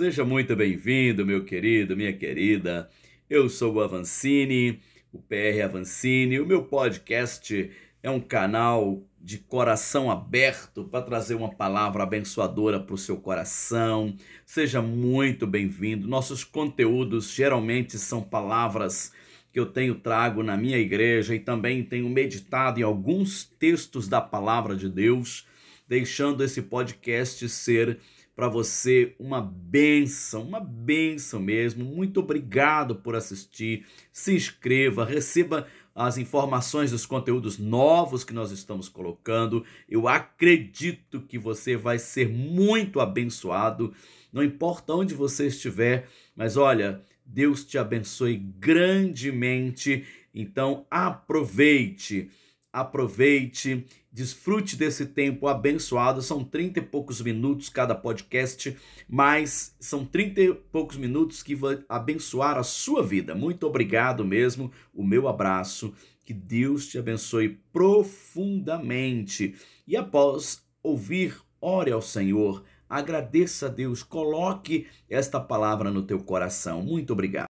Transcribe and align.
Seja 0.00 0.24
muito 0.24 0.56
bem-vindo, 0.56 1.26
meu 1.26 1.44
querido, 1.44 1.94
minha 1.94 2.14
querida. 2.14 2.88
Eu 3.28 3.50
sou 3.50 3.74
o 3.74 3.80
Avancini, 3.82 4.80
o 5.12 5.18
PR 5.18 5.62
Avancini. 5.62 6.40
O 6.40 6.46
meu 6.46 6.64
podcast 6.64 7.70
é 8.02 8.08
um 8.08 8.18
canal 8.18 9.02
de 9.20 9.36
coração 9.36 10.10
aberto 10.10 10.84
para 10.84 11.04
trazer 11.04 11.34
uma 11.34 11.50
palavra 11.50 12.02
abençoadora 12.02 12.80
para 12.80 12.94
o 12.94 12.96
seu 12.96 13.18
coração. 13.18 14.16
Seja 14.46 14.80
muito 14.80 15.46
bem-vindo. 15.46 16.08
Nossos 16.08 16.44
conteúdos 16.44 17.30
geralmente 17.34 17.98
são 17.98 18.22
palavras 18.22 19.12
que 19.52 19.60
eu 19.60 19.66
tenho 19.66 19.96
trago 19.96 20.42
na 20.42 20.56
minha 20.56 20.78
igreja 20.78 21.34
e 21.34 21.38
também 21.38 21.84
tenho 21.84 22.08
meditado 22.08 22.80
em 22.80 22.84
alguns 22.84 23.44
textos 23.44 24.08
da 24.08 24.22
palavra 24.22 24.74
de 24.74 24.88
Deus, 24.88 25.46
deixando 25.86 26.42
esse 26.42 26.62
podcast 26.62 27.46
ser 27.50 28.00
para 28.40 28.48
você 28.48 29.14
uma 29.18 29.42
benção, 29.42 30.44
uma 30.44 30.60
benção 30.60 31.38
mesmo. 31.38 31.84
Muito 31.84 32.20
obrigado 32.20 32.94
por 32.94 33.14
assistir. 33.14 33.84
Se 34.10 34.34
inscreva, 34.34 35.04
receba 35.04 35.66
as 35.94 36.16
informações 36.16 36.90
dos 36.90 37.04
conteúdos 37.04 37.58
novos 37.58 38.24
que 38.24 38.32
nós 38.32 38.50
estamos 38.50 38.88
colocando. 38.88 39.62
Eu 39.86 40.08
acredito 40.08 41.20
que 41.20 41.38
você 41.38 41.76
vai 41.76 41.98
ser 41.98 42.30
muito 42.30 42.98
abençoado, 42.98 43.92
não 44.32 44.42
importa 44.42 44.94
onde 44.94 45.12
você 45.12 45.48
estiver, 45.48 46.08
mas 46.34 46.56
olha, 46.56 47.02
Deus 47.26 47.62
te 47.62 47.76
abençoe 47.76 48.38
grandemente. 48.38 50.06
Então 50.34 50.86
aproveite 50.90 52.30
aproveite, 52.72 53.86
desfrute 54.12 54.76
desse 54.76 55.06
tempo 55.06 55.46
abençoado. 55.46 56.22
São 56.22 56.44
30 56.44 56.78
e 56.78 56.82
poucos 56.82 57.20
minutos 57.20 57.68
cada 57.68 57.94
podcast, 57.94 58.76
mas 59.08 59.74
são 59.80 60.04
30 60.04 60.40
e 60.40 60.54
poucos 60.54 60.96
minutos 60.96 61.42
que 61.42 61.54
vão 61.54 61.82
abençoar 61.88 62.56
a 62.56 62.62
sua 62.62 63.02
vida. 63.02 63.34
Muito 63.34 63.66
obrigado 63.66 64.24
mesmo. 64.24 64.70
O 64.94 65.04
meu 65.04 65.28
abraço. 65.28 65.94
Que 66.24 66.34
Deus 66.34 66.86
te 66.86 66.96
abençoe 66.96 67.60
profundamente. 67.72 69.56
E 69.86 69.96
após 69.96 70.62
ouvir, 70.82 71.36
ore 71.60 71.90
ao 71.90 72.00
Senhor. 72.00 72.62
Agradeça 72.88 73.66
a 73.66 73.68
Deus, 73.68 74.02
coloque 74.02 74.86
esta 75.08 75.40
palavra 75.40 75.90
no 75.90 76.02
teu 76.02 76.18
coração. 76.20 76.82
Muito 76.82 77.12
obrigado. 77.12 77.49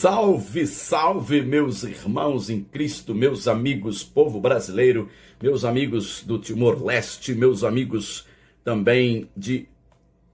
Salve, 0.00 0.66
salve, 0.66 1.42
meus 1.42 1.82
irmãos 1.82 2.48
em 2.48 2.64
Cristo, 2.64 3.14
meus 3.14 3.46
amigos, 3.46 4.02
povo 4.02 4.40
brasileiro, 4.40 5.10
meus 5.42 5.62
amigos 5.62 6.24
do 6.24 6.38
Timor-Leste, 6.38 7.34
meus 7.34 7.62
amigos 7.62 8.26
também 8.64 9.28
de 9.36 9.68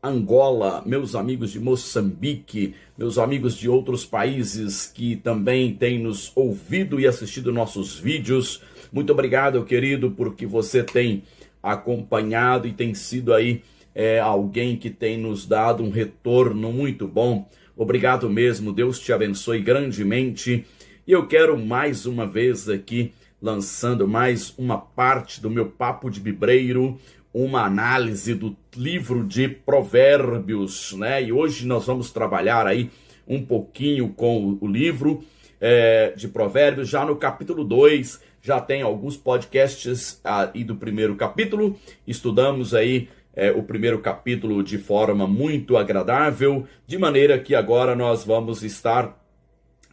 Angola, 0.01 0.85
meus 0.87 1.17
amigos 1.17 1.51
de 1.51 1.59
Moçambique, 1.59 2.77
meus 2.97 3.19
amigos 3.19 3.57
de 3.57 3.69
outros 3.69 4.07
países 4.07 4.87
que 4.87 5.17
também 5.17 5.75
têm 5.75 5.99
nos 5.99 6.31
ouvido 6.37 7.01
e 7.01 7.07
assistido 7.09 7.53
nossos 7.53 7.99
vídeos. 7.99 8.63
Muito 8.93 9.11
obrigado, 9.11 9.65
querido, 9.65 10.13
porque 10.13 10.47
você 10.47 10.85
tem 10.85 11.25
acompanhado 11.61 12.69
e 12.69 12.73
tem 12.73 12.95
sido 12.95 13.35
aí 13.35 13.65
é, 13.93 14.21
alguém 14.21 14.77
que 14.77 14.91
tem 14.91 15.19
nos 15.19 15.45
dado 15.45 15.83
um 15.83 15.91
retorno 15.91 16.73
muito 16.73 17.09
bom 17.09 17.49
Obrigado 17.77 18.31
mesmo, 18.31 18.73
Deus 18.73 18.99
te 18.99 19.13
abençoe 19.13 19.61
grandemente. 19.61 20.65
E 21.07 21.13
eu 21.13 21.27
quero 21.27 21.59
mais 21.59 22.07
uma 22.07 22.27
vez 22.27 22.71
aqui 22.71 23.13
lançando 23.41 24.09
mais 24.09 24.55
uma 24.57 24.79
parte 24.79 25.43
do 25.43 25.51
meu 25.51 25.67
papo 25.67 26.09
de 26.09 26.19
bibreiro, 26.19 26.99
uma 27.35 27.67
análise 27.67 28.33
do 28.33 28.57
livro 28.75 29.23
de 29.23 29.47
Provérbios, 29.47 30.95
né? 30.95 31.23
E 31.23 31.31
hoje 31.31 31.67
nós 31.67 31.85
vamos 31.85 32.11
trabalhar 32.11 32.67
aí 32.67 32.91
um 33.29 33.45
pouquinho 33.45 34.09
com 34.09 34.57
o 34.59 34.67
livro 34.67 35.23
é, 35.61 36.15
de 36.17 36.29
Provérbios, 36.29 36.89
já 36.89 37.05
no 37.05 37.17
capítulo 37.17 37.63
2, 37.63 38.23
já 38.41 38.59
tem 38.59 38.81
alguns 38.81 39.19
podcasts 39.19 40.19
aí 40.25 40.65
do 40.65 40.77
primeiro 40.77 41.15
capítulo, 41.15 41.79
estudamos 42.07 42.73
aí 42.73 43.11
é, 43.37 43.53
o 43.53 43.63
primeiro 43.63 43.99
capítulo 43.99 44.63
de 44.63 44.79
forma 44.79 45.27
muito 45.27 45.77
agradável, 45.77 46.67
de 46.87 46.97
maneira 46.97 47.39
que 47.39 47.55
agora 47.55 47.95
nós 47.95 48.25
vamos 48.25 48.63
estar 48.63 49.23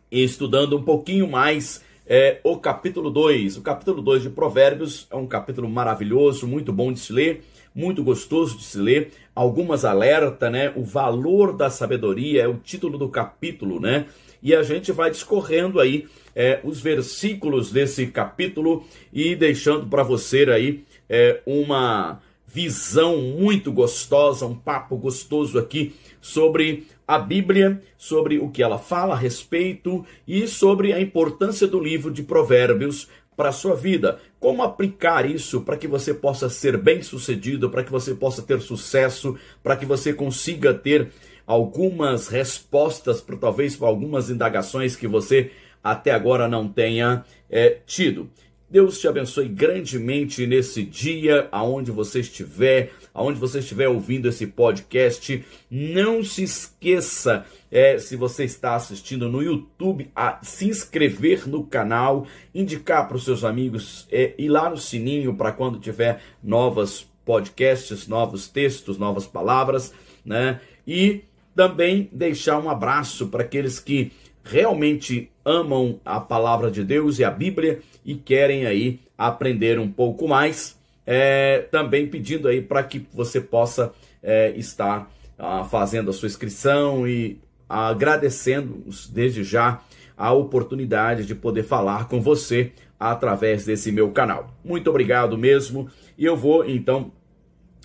estudando 0.10 0.78
um 0.78 0.84
pouquinho 0.84 1.28
mais 1.28 1.84
é, 2.08 2.40
o 2.44 2.58
capítulo 2.58 3.10
2. 3.10 3.58
O 3.58 3.62
capítulo 3.62 4.02
2 4.02 4.24
de 4.24 4.30
Provérbios 4.30 5.08
é 5.12 5.16
um 5.16 5.28
capítulo 5.28 5.70
maravilhoso, 5.70 6.48
muito 6.48 6.72
bom 6.72 6.92
de 6.92 7.00
se 7.00 7.12
ler, 7.12 7.44
muito 7.74 8.04
gostoso 8.04 8.58
de 8.58 8.64
se 8.64 8.78
ler. 8.78 9.12
Algumas 9.36 9.84
alerta, 9.84 10.50
né? 10.50 10.72
O 10.76 10.84
valor 10.84 11.56
da 11.56 11.70
sabedoria 11.70 12.44
é 12.44 12.48
o 12.48 12.56
título 12.56 12.98
do 12.98 13.10
capítulo, 13.10 13.80
né? 13.80 14.06
E 14.42 14.54
a 14.54 14.62
gente 14.62 14.92
vai 14.92 15.10
discorrendo 15.10 15.80
aí 15.80 16.06
é, 16.36 16.60
os 16.64 16.82
versículos 16.82 17.72
desse 17.72 18.08
capítulo 18.08 18.86
e 19.12 19.36
deixando 19.36 19.88
para 19.88 20.04
você 20.04 20.44
aí 20.52 20.84
é, 21.10 21.42
uma 21.46 22.20
visão 22.54 23.18
muito 23.18 23.72
gostosa, 23.72 24.46
um 24.46 24.54
papo 24.54 24.96
gostoso 24.96 25.58
aqui 25.58 25.96
sobre 26.22 26.86
a 27.08 27.18
Bíblia, 27.18 27.82
sobre 27.98 28.38
o 28.38 28.50
que 28.50 28.62
ela 28.62 28.78
fala 28.78 29.16
a 29.16 29.18
respeito 29.18 30.06
e 30.28 30.48
sobre 30.48 30.94
a 30.94 31.02
importância 31.02 31.68
do 31.68 31.80
livro 31.80 32.12
de 32.12 32.22
Provérbios 32.22 33.08
para 33.36 33.50
a 33.50 33.54
sua 33.54 33.76
vida. 33.76 34.20
Como 34.40 34.62
aplicar 34.62 35.30
isso 35.30 35.62
para 35.62 35.76
que 35.76 35.88
você 35.88 36.14
possa 36.14 36.48
ser 36.48 36.78
bem-sucedido, 36.78 37.72
para 37.72 37.84
que 37.84 37.92
você 37.92 38.14
possa 38.14 38.44
ter 38.44 38.62
sucesso, 38.62 39.36
para 39.64 39.76
que 39.76 39.86
você 39.86 40.14
consiga 40.14 40.76
ter 40.76 41.12
algumas 41.48 42.28
respostas 42.28 43.20
para 43.20 43.36
talvez 43.36 43.76
para 43.76 43.88
algumas 43.88 44.30
indagações 44.30 44.96
que 44.96 45.08
você 45.08 45.52
até 45.84 46.12
agora 46.12 46.48
não 46.48 46.68
tenha 46.68 47.26
é, 47.50 47.80
tido. 47.86 48.30
Deus 48.74 49.00
te 49.00 49.08
abençoe 49.08 49.48
grandemente 49.48 50.48
nesse 50.48 50.82
dia, 50.82 51.48
aonde 51.52 51.92
você 51.92 52.22
estiver, 52.22 52.92
aonde 53.14 53.40
você 53.40 53.60
estiver 53.60 53.88
ouvindo 53.88 54.28
esse 54.28 54.48
podcast. 54.48 55.46
Não 55.70 56.24
se 56.24 56.42
esqueça, 56.42 57.46
é, 57.70 58.00
se 58.00 58.16
você 58.16 58.46
está 58.46 58.74
assistindo 58.74 59.30
no 59.30 59.44
YouTube, 59.44 60.10
a 60.16 60.40
se 60.42 60.68
inscrever 60.68 61.48
no 61.48 61.64
canal, 61.64 62.26
indicar 62.52 63.08
para 63.08 63.16
os 63.16 63.24
seus 63.24 63.44
amigos, 63.44 64.08
é, 64.12 64.34
ir 64.40 64.50
lá 64.50 64.72
no 64.72 64.78
sininho 64.80 65.36
para 65.36 65.52
quando 65.52 65.80
tiver 65.80 66.20
novas 66.44 67.08
podcasts, 67.24 68.08
novos 68.08 68.48
textos, 68.48 68.98
novas 68.98 69.28
palavras, 69.28 69.94
né? 70.26 70.60
E 70.88 71.22
também 71.56 72.10
deixar 72.12 72.58
um 72.58 72.72
abraço 72.72 73.28
para 73.28 73.44
aqueles 73.44 73.80
que 73.80 74.12
realmente 74.44 75.30
amam 75.46 76.02
a 76.04 76.20
palavra 76.20 76.72
de 76.72 76.84
Deus 76.84 77.20
e 77.20 77.24
a 77.24 77.30
Bíblia 77.30 77.82
e 78.06 78.16
querem 78.16 78.66
aí 78.66 79.00
aprender 79.18 79.80
um 79.80 79.90
pouco 79.90 80.28
mais, 80.28 80.78
é, 81.06 81.60
também 81.72 82.08
pedindo 82.08 82.48
aí 82.48 82.62
para 82.62 82.84
que 82.84 83.06
você 83.14 83.40
possa 83.40 83.94
é, 84.22 84.52
estar 84.56 85.12
ah, 85.38 85.64
fazendo 85.64 86.10
a 86.10 86.14
sua 86.14 86.28
inscrição 86.28 87.08
e 87.08 87.40
agradecendo 87.68 88.84
desde 89.12 89.44
já 89.44 89.82
a 90.16 90.32
oportunidade 90.32 91.26
de 91.26 91.34
poder 91.34 91.64
falar 91.64 92.08
com 92.08 92.22
você 92.22 92.72
através 93.00 93.66
desse 93.66 93.92
meu 93.92 94.12
canal. 94.12 94.54
Muito 94.64 94.90
obrigado 94.90 95.38
mesmo 95.38 95.90
e 96.18 96.26
eu 96.26 96.38
vou 96.38 96.70
então 96.70 97.12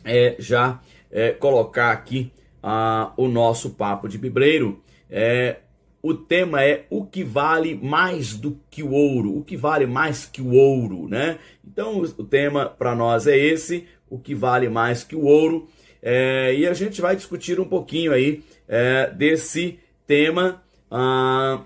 é, 0.05 0.37
já 0.38 0.81
é, 1.11 1.31
colocar 1.31 1.91
aqui 1.91 2.31
ah, 2.62 3.12
o 3.17 3.29
nosso 3.29 3.70
papo 3.70 4.09
de 4.09 4.19
bibreiro. 4.19 4.81
É, 5.11 5.56
o 6.03 6.15
tema 6.15 6.62
é 6.62 6.87
o 6.91 7.05
que 7.05 7.25
vale 7.25 7.75
mais 7.75 8.35
do 8.37 8.59
que 8.71 8.83
o 8.83 8.93
ouro, 8.93 9.37
o 9.37 9.45
que 9.45 9.56
vale 9.56 9.87
mais 9.87 10.25
que 10.27 10.41
o 10.41 10.53
ouro, 10.53 11.09
né? 11.09 11.39
Então 11.67 11.99
o 12.00 12.25
tema 12.25 12.67
para 12.67 12.95
nós 12.95 13.27
é 13.27 13.37
esse, 13.37 13.87
o 14.09 14.19
que 14.19 14.35
vale 14.35 14.69
mais 14.69 15.03
que 15.03 15.17
o 15.17 15.25
ouro, 15.25 15.69
é, 16.03 16.55
e 16.55 16.67
a 16.67 16.75
gente 16.75 17.00
vai 17.00 17.17
discutir 17.17 17.59
um 17.59 17.65
pouquinho 17.65 18.12
aí 18.12 18.43
é, 18.69 19.11
desse 19.11 19.79
tema 20.06 20.62
ah, 20.91 21.62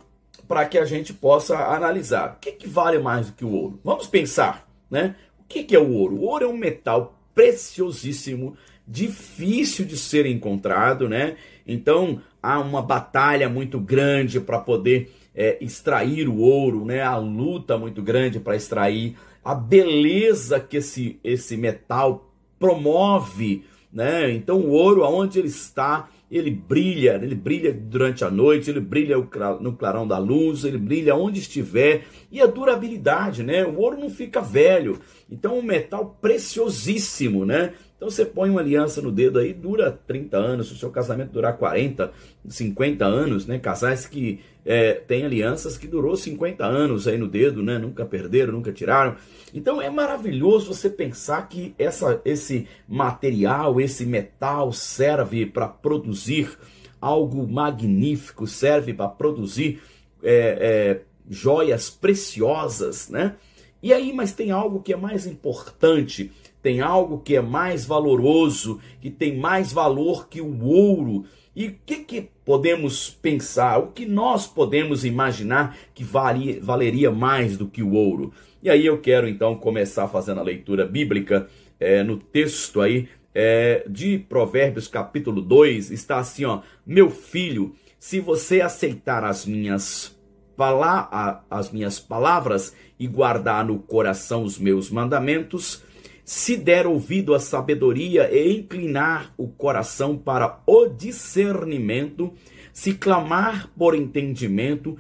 para 0.48 0.66
que 0.66 0.78
a 0.78 0.84
gente 0.84 1.12
possa 1.12 1.56
analisar 1.56 2.34
o 2.36 2.40
que, 2.40 2.52
que 2.52 2.66
vale 2.66 2.98
mais 2.98 3.26
do 3.26 3.32
que 3.34 3.44
o 3.44 3.50
ouro. 3.50 3.80
Vamos 3.84 4.06
pensar, 4.06 4.68
né? 4.90 5.14
O 5.38 5.44
que, 5.44 5.64
que 5.64 5.76
é 5.76 5.78
o 5.78 5.92
ouro? 5.92 6.16
O 6.16 6.24
ouro 6.24 6.44
é 6.44 6.48
um 6.48 6.56
metal 6.56 7.18
preciosíssimo, 7.34 8.56
difícil 8.86 9.84
de 9.84 9.96
ser 9.96 10.26
encontrado, 10.26 11.08
né? 11.08 11.36
Então 11.66 12.20
há 12.42 12.58
uma 12.58 12.82
batalha 12.82 13.48
muito 13.48 13.78
grande 13.78 14.40
para 14.40 14.58
poder 14.58 15.14
é, 15.34 15.56
extrair 15.60 16.28
o 16.28 16.38
ouro, 16.38 16.84
né? 16.84 17.02
A 17.02 17.16
luta 17.16 17.78
muito 17.78 18.02
grande 18.02 18.40
para 18.40 18.56
extrair 18.56 19.16
a 19.44 19.54
beleza 19.54 20.60
que 20.60 20.76
esse, 20.78 21.18
esse 21.22 21.56
metal 21.56 22.30
promove, 22.58 23.64
né? 23.92 24.30
Então 24.32 24.58
o 24.58 24.70
ouro, 24.70 25.04
aonde 25.04 25.38
ele 25.38 25.48
está, 25.48 26.08
ele 26.30 26.50
brilha, 26.50 27.20
ele 27.22 27.34
brilha 27.34 27.72
durante 27.72 28.24
a 28.24 28.30
noite, 28.30 28.70
ele 28.70 28.80
brilha 28.80 29.16
no 29.60 29.72
clarão 29.74 30.06
da 30.06 30.16
luz, 30.16 30.64
ele 30.64 30.78
brilha 30.78 31.14
onde 31.14 31.40
estiver, 31.40 32.04
e 32.30 32.40
a 32.40 32.46
durabilidade, 32.46 33.42
né? 33.42 33.64
O 33.64 33.78
ouro 33.78 33.98
não 33.98 34.08
fica 34.08 34.40
velho, 34.40 34.98
então 35.30 35.58
um 35.58 35.62
metal 35.62 36.16
preciosíssimo, 36.20 37.44
né? 37.44 37.74
Então 38.02 38.10
você 38.10 38.26
põe 38.26 38.50
uma 38.50 38.60
aliança 38.60 39.00
no 39.00 39.12
dedo 39.12 39.38
aí, 39.38 39.54
dura 39.54 39.92
30 39.92 40.36
anos, 40.36 40.66
se 40.66 40.74
o 40.74 40.76
seu 40.76 40.90
casamento 40.90 41.30
durar 41.30 41.56
40, 41.56 42.10
50 42.48 43.04
anos, 43.04 43.46
né? 43.46 43.60
Casais 43.60 44.08
que 44.08 44.40
é, 44.66 44.94
têm 44.94 45.24
alianças 45.24 45.78
que 45.78 45.86
durou 45.86 46.16
50 46.16 46.66
anos 46.66 47.06
aí 47.06 47.16
no 47.16 47.28
dedo, 47.28 47.62
né? 47.62 47.78
Nunca 47.78 48.04
perderam, 48.04 48.54
nunca 48.54 48.72
tiraram. 48.72 49.14
Então 49.54 49.80
é 49.80 49.88
maravilhoso 49.88 50.74
você 50.74 50.90
pensar 50.90 51.48
que 51.48 51.76
essa, 51.78 52.20
esse 52.24 52.66
material, 52.88 53.80
esse 53.80 54.04
metal 54.04 54.72
serve 54.72 55.46
para 55.46 55.68
produzir 55.68 56.58
algo 57.00 57.46
magnífico, 57.46 58.48
serve 58.48 58.92
para 58.92 59.06
produzir 59.06 59.80
é, 60.24 60.58
é, 60.60 61.02
joias 61.30 61.88
preciosas, 61.88 63.08
né? 63.08 63.36
E 63.80 63.92
aí, 63.92 64.12
mas 64.12 64.32
tem 64.32 64.50
algo 64.50 64.82
que 64.82 64.92
é 64.92 64.96
mais 64.96 65.24
importante 65.24 66.32
tem 66.62 66.80
algo 66.80 67.18
que 67.18 67.36
é 67.36 67.42
mais 67.42 67.84
valoroso, 67.84 68.80
que 69.00 69.10
tem 69.10 69.36
mais 69.36 69.72
valor 69.72 70.28
que 70.28 70.40
o 70.40 70.64
ouro. 70.64 71.24
E 71.54 71.66
o 71.66 71.74
que, 71.84 71.96
que 71.96 72.28
podemos 72.44 73.10
pensar? 73.10 73.78
O 73.78 73.88
que 73.88 74.06
nós 74.06 74.46
podemos 74.46 75.04
imaginar 75.04 75.76
que 75.92 76.04
valeria 76.04 77.10
mais 77.10 77.58
do 77.58 77.66
que 77.66 77.82
o 77.82 77.92
ouro? 77.92 78.32
E 78.62 78.70
aí 78.70 78.86
eu 78.86 79.00
quero 79.00 79.28
então 79.28 79.56
começar 79.56 80.06
fazendo 80.06 80.40
a 80.40 80.44
leitura 80.44 80.86
bíblica 80.86 81.48
é, 81.80 82.02
no 82.02 82.16
texto 82.16 82.80
aí 82.80 83.08
é, 83.34 83.84
de 83.88 84.18
Provérbios 84.18 84.86
capítulo 84.86 85.40
2, 85.40 85.90
está 85.90 86.18
assim, 86.18 86.44
ó, 86.44 86.60
meu 86.86 87.10
filho, 87.10 87.74
se 87.98 88.20
você 88.20 88.60
aceitar 88.60 89.24
as 89.24 89.46
minhas, 89.46 90.16
as 91.50 91.70
minhas 91.72 91.98
palavras 91.98 92.74
e 92.98 93.06
guardar 93.06 93.64
no 93.64 93.78
coração 93.78 94.44
os 94.44 94.58
meus 94.58 94.90
mandamentos, 94.90 95.82
se 96.24 96.56
der 96.56 96.86
ouvido 96.86 97.34
à 97.34 97.40
sabedoria 97.40 98.30
e 98.32 98.58
inclinar 98.58 99.34
o 99.36 99.48
coração 99.48 100.16
para 100.16 100.62
o 100.66 100.86
discernimento, 100.86 102.32
se 102.72 102.94
clamar 102.94 103.70
por 103.76 103.94
entendimento 103.94 104.96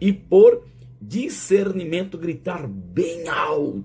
e 0.00 0.12
por 0.12 0.64
discernimento 1.00 2.16
gritar 2.16 2.66
bem 2.66 3.28
alto. 3.28 3.84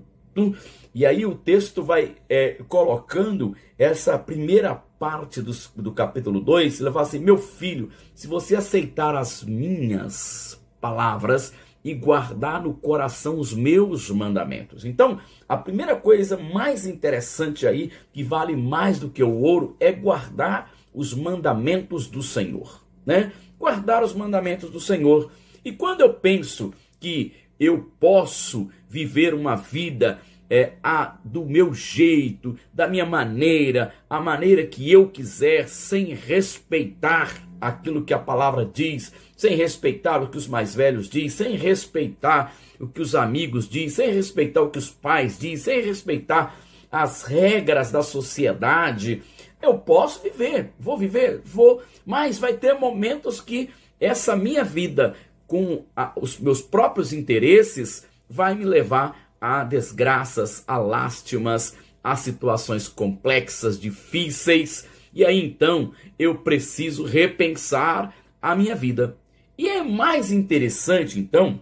E 0.94 1.04
aí 1.04 1.26
o 1.26 1.34
texto 1.34 1.82
vai 1.82 2.16
é, 2.28 2.58
colocando 2.68 3.54
essa 3.78 4.18
primeira 4.18 4.74
parte 4.74 5.40
do, 5.40 5.52
do 5.76 5.92
capítulo 5.92 6.40
2, 6.40 6.80
ele 6.80 6.90
fala 6.90 7.02
assim: 7.02 7.18
Meu 7.18 7.38
filho, 7.38 7.90
se 8.14 8.26
você 8.26 8.54
aceitar 8.54 9.14
as 9.16 9.42
minhas 9.42 10.62
palavras, 10.80 11.52
e 11.84 11.94
guardar 11.94 12.62
no 12.62 12.74
coração 12.74 13.38
os 13.38 13.54
meus 13.54 14.10
mandamentos. 14.10 14.84
Então, 14.84 15.18
a 15.48 15.56
primeira 15.56 15.96
coisa 15.96 16.36
mais 16.36 16.86
interessante 16.86 17.66
aí, 17.66 17.90
que 18.12 18.22
vale 18.22 18.54
mais 18.54 18.98
do 18.98 19.08
que 19.08 19.22
o 19.22 19.40
ouro, 19.40 19.76
é 19.80 19.90
guardar 19.90 20.72
os 20.92 21.14
mandamentos 21.14 22.06
do 22.06 22.22
Senhor, 22.22 22.84
né? 23.06 23.32
Guardar 23.58 24.02
os 24.02 24.14
mandamentos 24.14 24.70
do 24.70 24.80
Senhor. 24.80 25.30
E 25.64 25.72
quando 25.72 26.00
eu 26.00 26.12
penso 26.12 26.72
que 26.98 27.32
eu 27.58 27.90
posso 27.98 28.70
viver 28.88 29.34
uma 29.34 29.54
vida 29.54 30.20
é, 30.48 30.72
a, 30.82 31.18
do 31.24 31.46
meu 31.46 31.72
jeito, 31.72 32.58
da 32.72 32.88
minha 32.88 33.06
maneira, 33.06 33.94
a 34.08 34.20
maneira 34.20 34.66
que 34.66 34.90
eu 34.90 35.08
quiser, 35.08 35.68
sem 35.68 36.14
respeitar 36.14 37.48
aquilo 37.60 38.04
que 38.04 38.14
a 38.14 38.18
palavra 38.18 38.64
diz, 38.64 39.12
sem 39.36 39.54
respeitar 39.54 40.22
o 40.22 40.28
que 40.28 40.38
os 40.38 40.48
mais 40.48 40.74
velhos 40.74 41.08
dizem, 41.08 41.28
sem 41.28 41.56
respeitar 41.56 42.54
o 42.78 42.86
que 42.86 43.00
os 43.00 43.14
amigos 43.14 43.68
dizem, 43.68 44.06
sem 44.06 44.14
respeitar 44.14 44.62
o 44.62 44.70
que 44.70 44.78
os 44.78 44.90
pais 44.90 45.38
dizem, 45.38 45.56
sem 45.56 45.82
respeitar 45.82 46.56
as 46.90 47.22
regras 47.24 47.90
da 47.90 48.02
sociedade. 48.02 49.22
Eu 49.60 49.78
posso 49.78 50.22
viver, 50.22 50.72
vou 50.78 50.96
viver, 50.96 51.42
vou, 51.44 51.82
mas 52.06 52.38
vai 52.38 52.54
ter 52.54 52.74
momentos 52.74 53.40
que 53.40 53.70
essa 54.00 54.34
minha 54.34 54.64
vida 54.64 55.14
com 55.46 55.84
a, 55.94 56.12
os 56.16 56.38
meus 56.38 56.62
próprios 56.62 57.12
interesses 57.12 58.06
vai 58.28 58.54
me 58.54 58.64
levar 58.64 59.30
a 59.40 59.64
desgraças, 59.64 60.64
a 60.66 60.78
lástimas, 60.78 61.76
a 62.02 62.16
situações 62.16 62.88
complexas, 62.88 63.78
difíceis 63.78 64.86
e 65.12 65.24
aí 65.24 65.44
então 65.44 65.92
eu 66.18 66.36
preciso 66.36 67.04
repensar 67.04 68.14
a 68.40 68.54
minha 68.54 68.74
vida. 68.74 69.16
E 69.56 69.68
é 69.68 69.82
mais 69.82 70.32
interessante 70.32 71.18
então 71.18 71.60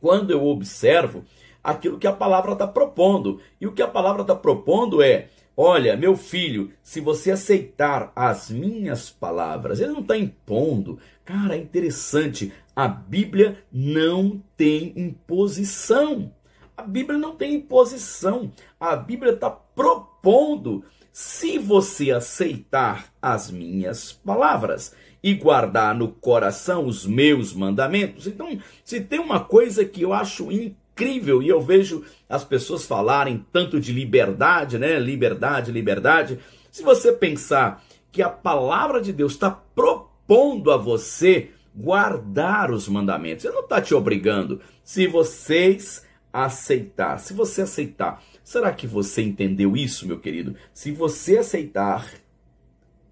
quando 0.00 0.30
eu 0.30 0.46
observo 0.46 1.24
aquilo 1.62 1.98
que 1.98 2.06
a 2.06 2.12
palavra 2.12 2.52
está 2.52 2.66
propondo. 2.66 3.40
E 3.60 3.66
o 3.66 3.72
que 3.72 3.82
a 3.82 3.88
palavra 3.88 4.22
está 4.22 4.34
propondo 4.34 5.02
é: 5.02 5.28
olha, 5.56 5.96
meu 5.96 6.16
filho, 6.16 6.72
se 6.82 7.00
você 7.00 7.30
aceitar 7.30 8.12
as 8.16 8.50
minhas 8.50 9.10
palavras, 9.10 9.80
ele 9.80 9.92
não 9.92 10.00
está 10.00 10.16
impondo. 10.16 10.98
Cara, 11.24 11.54
é 11.54 11.58
interessante. 11.58 12.52
A 12.74 12.88
Bíblia 12.88 13.62
não 13.70 14.42
tem 14.56 14.92
imposição. 14.96 16.32
A 16.76 16.82
Bíblia 16.82 17.18
não 17.18 17.36
tem 17.36 17.54
imposição. 17.54 18.50
A 18.80 18.96
Bíblia 18.96 19.32
está 19.32 19.50
propondo 19.50 20.84
se 21.12 21.58
você 21.58 22.10
aceitar 22.10 23.12
as 23.20 23.50
minhas 23.50 24.12
palavras 24.12 24.94
e 25.22 25.34
guardar 25.34 25.94
no 25.94 26.08
coração 26.08 26.86
os 26.86 27.06
meus 27.06 27.52
mandamentos. 27.52 28.26
Então, 28.26 28.58
se 28.82 29.00
tem 29.00 29.20
uma 29.20 29.40
coisa 29.40 29.84
que 29.84 30.02
eu 30.02 30.12
acho 30.12 30.50
incrível 30.50 31.42
e 31.42 31.48
eu 31.48 31.60
vejo 31.60 32.04
as 32.28 32.42
pessoas 32.44 32.86
falarem 32.86 33.44
tanto 33.52 33.78
de 33.78 33.92
liberdade, 33.92 34.78
né? 34.78 34.98
Liberdade, 34.98 35.70
liberdade. 35.70 36.38
Se 36.70 36.82
você 36.82 37.12
pensar 37.12 37.84
que 38.10 38.22
a 38.22 38.28
palavra 38.30 39.00
de 39.00 39.12
Deus 39.12 39.32
está 39.32 39.50
propondo 39.50 40.72
a 40.72 40.76
você 40.76 41.50
guardar 41.74 42.70
os 42.70 42.88
mandamentos, 42.88 43.44
ele 43.44 43.54
não 43.54 43.62
está 43.62 43.80
te 43.80 43.94
obrigando. 43.94 44.60
Se 44.82 45.06
vocês 45.06 46.04
aceitar, 46.32 47.18
se 47.18 47.34
você 47.34 47.62
aceitar 47.62 48.22
Será 48.44 48.72
que 48.72 48.86
você 48.86 49.22
entendeu 49.22 49.76
isso, 49.76 50.06
meu 50.06 50.18
querido? 50.18 50.56
Se 50.74 50.90
você 50.90 51.38
aceitar 51.38 52.10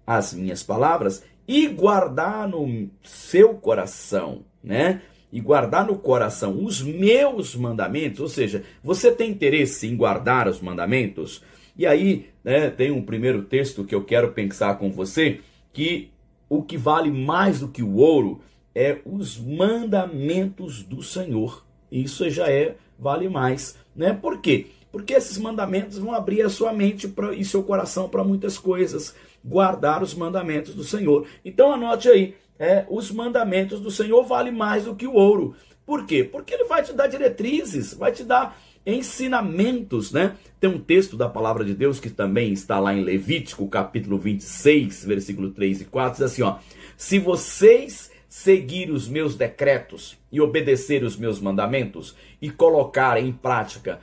as 0.05 0.33
minhas 0.33 0.61
palavras 0.61 1.23
e 1.47 1.67
guardar 1.67 2.47
no 2.47 2.89
seu 3.03 3.53
coração, 3.55 4.43
né? 4.63 5.01
E 5.31 5.39
guardar 5.39 5.87
no 5.87 5.97
coração 5.97 6.63
os 6.63 6.81
meus 6.81 7.55
mandamentos, 7.55 8.19
ou 8.19 8.27
seja, 8.27 8.63
você 8.83 9.11
tem 9.11 9.31
interesse 9.31 9.87
em 9.87 9.95
guardar 9.95 10.47
os 10.47 10.59
mandamentos? 10.59 11.41
E 11.77 11.87
aí, 11.87 12.29
né, 12.43 12.69
tem 12.69 12.91
um 12.91 13.01
primeiro 13.01 13.43
texto 13.43 13.85
que 13.85 13.95
eu 13.95 14.03
quero 14.03 14.33
pensar 14.33 14.77
com 14.77 14.91
você, 14.91 15.39
que 15.71 16.11
o 16.49 16.61
que 16.61 16.77
vale 16.77 17.09
mais 17.09 17.61
do 17.61 17.69
que 17.69 17.81
o 17.81 17.95
ouro 17.95 18.41
é 18.75 18.99
os 19.05 19.39
mandamentos 19.39 20.83
do 20.83 21.01
Senhor. 21.01 21.65
Isso 21.89 22.29
já 22.29 22.51
é 22.51 22.75
vale 23.01 23.27
mais, 23.27 23.75
né? 23.95 24.13
Por 24.13 24.39
quê? 24.39 24.67
Porque 24.91 25.13
esses 25.13 25.37
mandamentos 25.39 25.97
vão 25.97 26.13
abrir 26.13 26.43
a 26.43 26.49
sua 26.49 26.71
mente 26.71 27.07
pra, 27.07 27.33
e 27.33 27.43
seu 27.43 27.63
coração 27.63 28.07
para 28.07 28.23
muitas 28.23 28.59
coisas. 28.59 29.15
Guardar 29.43 30.03
os 30.03 30.13
mandamentos 30.13 30.75
do 30.75 30.83
Senhor. 30.83 31.25
Então 31.43 31.73
anote 31.73 32.07
aí, 32.07 32.35
é, 32.59 32.85
os 32.89 33.09
mandamentos 33.09 33.79
do 33.79 33.89
Senhor 33.89 34.23
vale 34.23 34.51
mais 34.51 34.85
do 34.85 34.95
que 34.95 35.07
o 35.07 35.15
ouro. 35.15 35.55
Por 35.83 36.05
quê? 36.05 36.23
Porque 36.23 36.53
ele 36.53 36.65
vai 36.65 36.83
te 36.83 36.93
dar 36.93 37.07
diretrizes, 37.07 37.95
vai 37.95 38.11
te 38.11 38.23
dar 38.23 38.55
ensinamentos, 38.85 40.11
né? 40.11 40.35
Tem 40.59 40.69
um 40.69 40.79
texto 40.79 41.17
da 41.17 41.27
palavra 41.27 41.65
de 41.65 41.73
Deus 41.73 41.99
que 41.99 42.09
também 42.09 42.53
está 42.53 42.79
lá 42.79 42.93
em 42.93 43.03
Levítico, 43.03 43.67
capítulo 43.67 44.19
26, 44.19 45.05
versículo 45.05 45.49
3 45.51 45.81
e 45.81 45.85
4, 45.85 46.13
diz 46.13 46.31
assim, 46.31 46.43
ó: 46.43 46.57
Se 46.95 47.17
vocês 47.17 48.10
seguir 48.31 48.89
os 48.89 49.09
meus 49.09 49.35
decretos 49.35 50.17
e 50.31 50.39
obedecer 50.39 51.03
os 51.03 51.17
meus 51.17 51.41
mandamentos 51.41 52.15
e 52.41 52.49
colocar 52.49 53.17
em 53.17 53.29
prática 53.29 53.99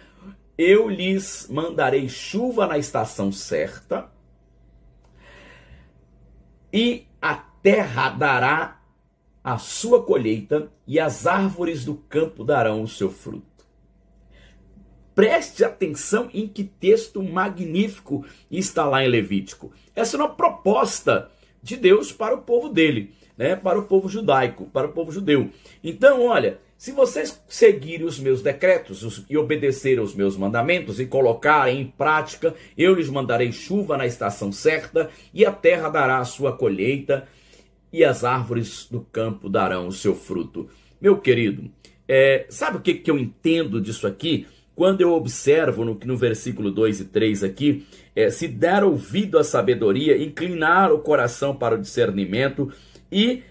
eu 0.59 0.89
lhes 0.89 1.47
mandarei 1.49 2.09
chuva 2.09 2.67
na 2.67 2.77
estação 2.77 3.31
certa, 3.31 4.11
e 6.73 7.07
a 7.23 7.37
terra 7.37 8.11
dará 8.11 8.83
a 9.43 9.57
sua 9.57 10.03
colheita, 10.03 10.71
e 10.85 10.99
as 10.99 11.27
árvores 11.27 11.85
do 11.85 11.95
campo 11.95 12.45
darão 12.45 12.83
o 12.83 12.89
seu 12.89 13.09
fruto. 13.09 13.47
Preste 15.15 15.65
atenção 15.65 16.29
em 16.35 16.47
que 16.47 16.65
texto 16.65 17.23
magnífico 17.23 18.27
está 18.51 18.85
lá 18.85 19.05
em 19.05 19.09
Levítico. 19.09 19.73
Essa 19.95 20.17
é 20.17 20.21
uma 20.21 20.35
proposta 20.35 21.31
de 21.63 21.77
Deus 21.77 22.13
para 22.13 22.35
o 22.35 22.43
povo 22.43 22.69
dele, 22.69 23.15
né? 23.39 23.55
para 23.55 23.79
o 23.79 23.85
povo 23.85 24.09
judaico, 24.09 24.67
para 24.67 24.89
o 24.89 24.93
povo 24.93 25.13
judeu. 25.13 25.49
Então, 25.83 26.27
olha, 26.27 26.59
se 26.77 26.93
vocês 26.93 27.41
seguirem 27.49 28.07
os 28.07 28.19
meus 28.19 28.43
decretos 28.43 29.25
e 29.31 29.39
obedecerem 29.39 30.01
aos 30.01 30.15
meus 30.15 30.37
mandamentos 30.37 31.01
e 31.01 31.07
colocarem 31.07 31.81
em 31.81 31.87
prática, 31.87 32.55
eu 32.77 32.95
lhes 32.95 33.09
mandarei 33.09 33.53
chuva 33.53 33.97
na 33.97 34.07
estação 34.07 34.53
certa 34.53 35.09
e 35.33 35.47
a 35.47 35.53
terra 35.53 35.89
dará 35.89 36.19
a 36.19 36.25
sua 36.25 36.53
colheita 36.53 37.27
e 37.93 38.05
as 38.05 38.25
árvores 38.25 38.87
do 38.91 39.01
campo 39.01 39.49
darão 39.49 39.89
o 39.89 39.93
seu 39.93 40.15
fruto. 40.15 40.69
Meu 41.01 41.19
querido, 41.19 41.71
é, 42.07 42.47
sabe 42.49 42.77
o 42.77 42.81
que, 42.81 42.95
que 42.95 43.11
eu 43.11 43.19
entendo 43.19 43.81
disso 43.81 44.07
aqui? 44.07 44.47
Quando 44.75 45.01
eu 45.01 45.13
observo 45.13 45.85
no, 45.85 45.99
no 46.05 46.17
versículo 46.17 46.71
2 46.71 47.01
e 47.01 47.05
3 47.07 47.43
aqui, 47.43 47.87
é, 48.15 48.31
se 48.31 48.47
der 48.47 48.85
ouvido 48.85 49.37
à 49.37 49.43
sabedoria, 49.43 50.17
inclinar 50.17 50.93
o 50.93 51.01
coração 51.01 51.57
para 51.57 51.75
o 51.75 51.81
discernimento 51.81 52.73
e 53.11 53.43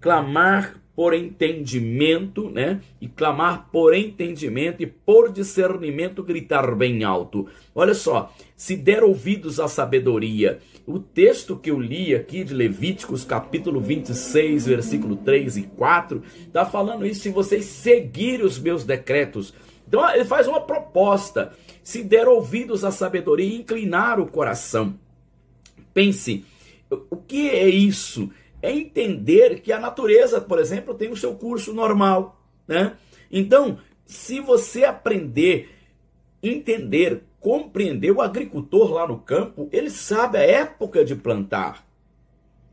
clamar 0.00 0.80
por 0.94 1.12
entendimento, 1.12 2.48
né? 2.50 2.80
E 3.00 3.08
clamar 3.08 3.68
por 3.72 3.94
entendimento 3.94 4.82
e 4.82 4.86
por 4.86 5.32
discernimento 5.32 6.22
gritar 6.22 6.72
bem 6.74 7.02
alto. 7.02 7.48
Olha 7.74 7.94
só, 7.94 8.32
se 8.56 8.76
der 8.76 9.02
ouvidos 9.02 9.58
à 9.58 9.66
sabedoria. 9.66 10.60
O 10.86 10.98
texto 10.98 11.56
que 11.56 11.70
eu 11.70 11.80
li 11.80 12.14
aqui 12.14 12.44
de 12.44 12.54
Levíticos, 12.54 13.24
capítulo 13.24 13.80
26, 13.80 14.66
versículo 14.66 15.16
3 15.16 15.56
e 15.56 15.62
4, 15.62 16.22
está 16.46 16.64
falando 16.64 17.06
isso 17.06 17.22
se 17.22 17.30
vocês 17.30 17.64
seguirem 17.64 18.46
os 18.46 18.58
meus 18.58 18.84
decretos. 18.84 19.52
Então 19.88 20.08
ele 20.14 20.24
faz 20.24 20.46
uma 20.46 20.60
proposta. 20.60 21.52
Se 21.82 22.02
der 22.02 22.28
ouvidos 22.28 22.84
à 22.84 22.90
sabedoria 22.90 23.56
inclinar 23.56 24.20
o 24.20 24.26
coração. 24.26 24.94
Pense, 25.92 26.44
o 27.10 27.16
que 27.16 27.50
é 27.50 27.68
isso? 27.68 28.30
É 28.64 28.72
entender 28.72 29.60
que 29.60 29.70
a 29.70 29.78
natureza, 29.78 30.40
por 30.40 30.58
exemplo, 30.58 30.94
tem 30.94 31.10
o 31.10 31.16
seu 31.16 31.34
curso 31.34 31.74
normal, 31.74 32.40
né? 32.66 32.94
Então, 33.30 33.78
se 34.06 34.40
você 34.40 34.84
aprender, 34.84 35.68
entender, 36.42 37.24
compreender 37.38 38.10
o 38.10 38.22
agricultor 38.22 38.90
lá 38.90 39.06
no 39.06 39.18
campo, 39.18 39.68
ele 39.70 39.90
sabe 39.90 40.38
a 40.38 40.42
época 40.42 41.04
de 41.04 41.14
plantar. 41.14 41.86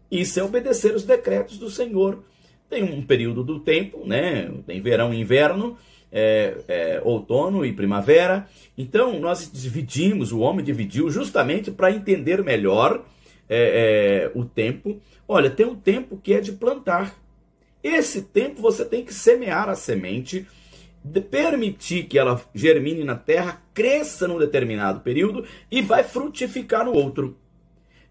Isso 0.09 0.39
é 0.39 0.43
obedecer 0.43 0.95
os 0.95 1.03
decretos 1.03 1.57
do 1.57 1.69
Senhor. 1.69 2.23
Tem 2.69 2.83
um 2.83 3.01
período 3.01 3.43
do 3.43 3.59
tempo, 3.59 4.07
né? 4.07 4.49
Tem 4.65 4.79
verão 4.79 5.13
e 5.13 5.19
inverno, 5.19 5.77
é, 6.09 6.55
é, 6.69 7.01
outono 7.03 7.65
e 7.65 7.73
primavera. 7.73 8.47
Então, 8.77 9.19
nós 9.19 9.51
dividimos, 9.51 10.31
o 10.31 10.39
homem 10.39 10.63
dividiu 10.63 11.09
justamente 11.09 11.69
para 11.69 11.91
entender 11.91 12.41
melhor 12.41 13.03
é, 13.49 14.29
é, 14.33 14.39
o 14.39 14.45
tempo. 14.45 15.01
Olha, 15.33 15.49
tem 15.49 15.65
um 15.65 15.77
tempo 15.77 16.19
que 16.21 16.33
é 16.33 16.41
de 16.41 16.51
plantar. 16.51 17.15
Esse 17.81 18.21
tempo 18.21 18.61
você 18.61 18.83
tem 18.83 19.05
que 19.05 19.13
semear 19.13 19.69
a 19.69 19.75
semente, 19.75 20.45
permitir 21.29 22.03
que 22.03 22.19
ela 22.19 22.43
germine 22.53 23.05
na 23.05 23.15
terra, 23.15 23.63
cresça 23.73 24.27
num 24.27 24.37
determinado 24.37 24.99
período 24.99 25.45
e 25.71 25.81
vai 25.81 26.03
frutificar 26.03 26.83
no 26.83 26.91
outro. 26.91 27.37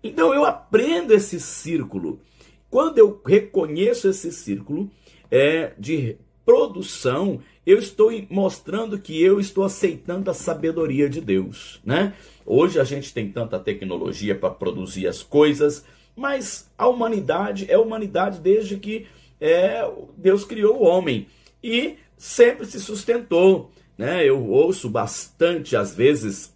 Então 0.03 0.33
eu 0.33 0.47
aprendo 0.47 1.13
esse 1.13 1.39
círculo. 1.39 2.23
Quando 2.71 2.97
eu 2.97 3.21
reconheço 3.23 4.09
esse 4.09 4.33
círculo 4.33 4.91
é, 5.31 5.75
de 5.79 6.17
produção, 6.43 7.43
eu 7.67 7.79
estou 7.79 8.11
mostrando 8.31 8.99
que 8.99 9.23
eu 9.23 9.39
estou 9.39 9.65
aceitando 9.65 10.31
a 10.31 10.35
sabedoria 10.35 11.07
de 11.07 11.21
Deus, 11.21 11.83
né? 11.85 12.15
Hoje 12.47 12.81
a 12.81 12.85
gente 12.85 13.13
tem 13.13 13.31
tanta 13.31 13.61
tecnologia 13.61 14.35
para 14.35 14.49
produzir 14.49 15.07
as 15.07 15.23
coisas, 15.23 15.85
mas 16.21 16.71
a 16.77 16.87
humanidade 16.87 17.65
é 17.71 17.79
humanidade 17.79 18.41
desde 18.41 18.77
que 18.77 19.07
é, 19.41 19.91
Deus 20.19 20.45
criou 20.45 20.77
o 20.77 20.85
homem 20.85 21.27
e 21.65 21.97
sempre 22.15 22.67
se 22.67 22.79
sustentou, 22.79 23.71
né? 23.97 24.23
Eu 24.23 24.47
ouço 24.47 24.91
bastante 24.91 25.75
às 25.75 25.95
vezes 25.95 26.55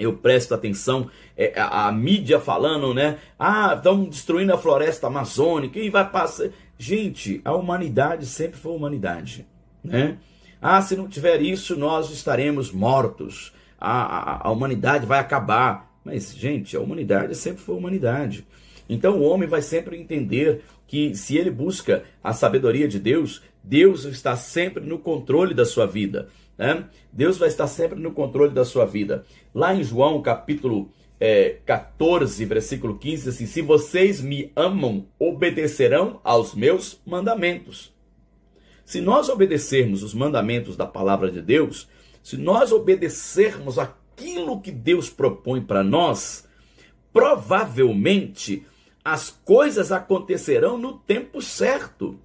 eu 0.00 0.14
presto 0.16 0.52
atenção 0.52 1.08
é, 1.36 1.52
a, 1.56 1.86
a, 1.86 1.92
mídia 1.92 2.40
falando, 2.40 2.92
né? 2.92 3.18
Ah, 3.38 3.74
estão 3.76 4.04
destruindo 4.04 4.52
a 4.52 4.58
floresta 4.58 5.06
amazônica 5.06 5.78
e 5.78 5.88
vai 5.88 6.10
passar. 6.10 6.50
Gente, 6.76 7.40
a 7.44 7.54
humanidade 7.54 8.26
sempre 8.26 8.58
foi 8.58 8.72
humanidade, 8.72 9.46
né? 9.84 10.18
Ah, 10.60 10.82
se 10.82 10.96
não 10.96 11.06
tiver 11.06 11.40
isso, 11.40 11.76
nós 11.76 12.10
estaremos 12.10 12.72
mortos. 12.72 13.52
A, 13.80 13.92
a, 13.92 14.48
a 14.48 14.50
humanidade 14.50 15.06
vai 15.06 15.20
acabar. 15.20 15.92
Mas, 16.04 16.34
gente, 16.34 16.76
a 16.76 16.80
humanidade 16.80 17.36
sempre 17.36 17.62
foi 17.62 17.76
humanidade. 17.76 18.44
Então 18.88 19.18
o 19.18 19.22
homem 19.22 19.48
vai 19.48 19.62
sempre 19.62 19.96
entender 19.96 20.62
que 20.86 21.14
se 21.14 21.36
ele 21.36 21.50
busca 21.50 22.04
a 22.22 22.32
sabedoria 22.32 22.86
de 22.86 22.98
Deus, 22.98 23.42
Deus 23.62 24.04
está 24.04 24.36
sempre 24.36 24.84
no 24.84 24.98
controle 24.98 25.54
da 25.54 25.64
sua 25.64 25.86
vida. 25.86 26.28
Né? 26.58 26.84
Deus 27.12 27.38
vai 27.38 27.48
estar 27.48 27.66
sempre 27.66 27.98
no 27.98 28.12
controle 28.12 28.52
da 28.52 28.64
sua 28.64 28.84
vida. 28.84 29.24
Lá 29.54 29.74
em 29.74 29.82
João 29.82 30.20
capítulo 30.20 30.90
é, 31.24 31.58
14, 31.64 32.44
versículo 32.44 32.98
15, 32.98 33.28
assim: 33.28 33.46
Se 33.46 33.62
vocês 33.62 34.20
me 34.20 34.50
amam, 34.56 35.06
obedecerão 35.18 36.20
aos 36.24 36.54
meus 36.54 37.00
mandamentos. 37.06 37.92
Se 38.84 39.00
nós 39.00 39.28
obedecermos 39.28 40.02
os 40.02 40.12
mandamentos 40.12 40.76
da 40.76 40.84
palavra 40.84 41.30
de 41.30 41.40
Deus, 41.40 41.88
se 42.22 42.36
nós 42.36 42.72
obedecermos 42.72 43.78
aquilo 43.78 44.60
que 44.60 44.72
Deus 44.72 45.08
propõe 45.08 45.60
para 45.60 45.84
nós, 45.84 46.48
provavelmente 47.12 48.66
as 49.04 49.30
coisas 49.30 49.90
acontecerão 49.90 50.78
no 50.78 50.94
tempo 50.98 51.42
certo, 51.42 52.18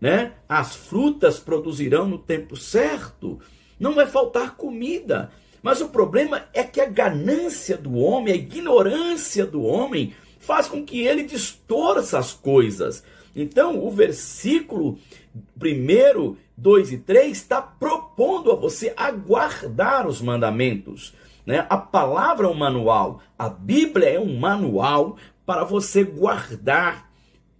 né? 0.00 0.32
As 0.48 0.74
frutas 0.74 1.38
produzirão 1.38 2.08
no 2.08 2.18
tempo 2.18 2.56
certo. 2.56 3.40
Não 3.78 3.94
vai 3.94 4.06
faltar 4.06 4.56
comida. 4.56 5.30
Mas 5.62 5.80
o 5.80 5.88
problema 5.88 6.44
é 6.54 6.62
que 6.62 6.80
a 6.80 6.86
ganância 6.86 7.76
do 7.76 7.94
homem, 7.96 8.32
a 8.32 8.36
ignorância 8.36 9.44
do 9.44 9.62
homem, 9.62 10.14
faz 10.38 10.66
com 10.66 10.84
que 10.84 11.00
ele 11.00 11.22
distorça 11.22 12.18
as 12.18 12.32
coisas. 12.32 13.04
Então, 13.36 13.84
o 13.84 13.90
versículo 13.90 14.98
primeiro, 15.58 16.38
2 16.56 16.92
e 16.92 16.98
3 16.98 17.30
está 17.30 17.60
propondo 17.60 18.50
a 18.50 18.56
você 18.56 18.92
aguardar 18.96 20.06
os 20.06 20.20
mandamentos. 20.20 21.14
Né? 21.46 21.66
A 21.68 21.76
palavra 21.76 22.46
é 22.46 22.50
um 22.50 22.54
manual, 22.54 23.20
a 23.38 23.48
Bíblia 23.48 24.10
é 24.10 24.20
um 24.20 24.38
manual 24.38 25.16
para 25.50 25.64
você 25.64 26.04
guardar 26.04 27.10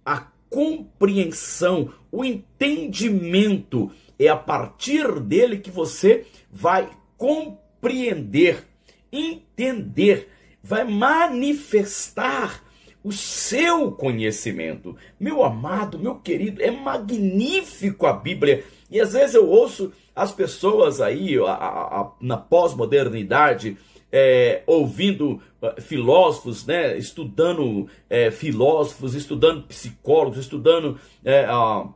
a 0.05 0.25
compreensão, 0.49 1.93
o 2.09 2.23
entendimento. 2.23 3.91
É 4.17 4.29
a 4.29 4.37
partir 4.37 5.19
dele 5.19 5.57
que 5.57 5.69
você 5.69 6.25
vai 6.49 6.89
compreender, 7.17 8.65
entender, 9.11 10.29
vai 10.63 10.85
manifestar 10.85 12.63
o 13.03 13.11
seu 13.11 13.91
conhecimento. 13.91 14.95
Meu 15.19 15.43
amado, 15.43 15.99
meu 15.99 16.15
querido, 16.15 16.63
é 16.63 16.71
magnífico 16.71 18.05
a 18.05 18.13
Bíblia. 18.13 18.63
E 18.89 19.01
às 19.01 19.11
vezes 19.11 19.35
eu 19.35 19.49
ouço 19.49 19.91
as 20.15 20.31
pessoas 20.31 21.01
aí, 21.01 21.37
a, 21.37 21.51
a, 21.51 22.01
a, 22.01 22.11
na 22.19 22.37
pós-modernidade, 22.37 23.77
é, 24.11 24.63
ouvindo 24.67 25.41
uh, 25.61 25.81
filósofos, 25.81 26.65
né, 26.65 26.97
estudando 26.97 27.87
é, 28.09 28.29
filósofos, 28.29 29.15
estudando 29.15 29.63
psicólogos, 29.63 30.39
estudando 30.39 30.99
é, 31.23 31.47
uh, 31.49 31.93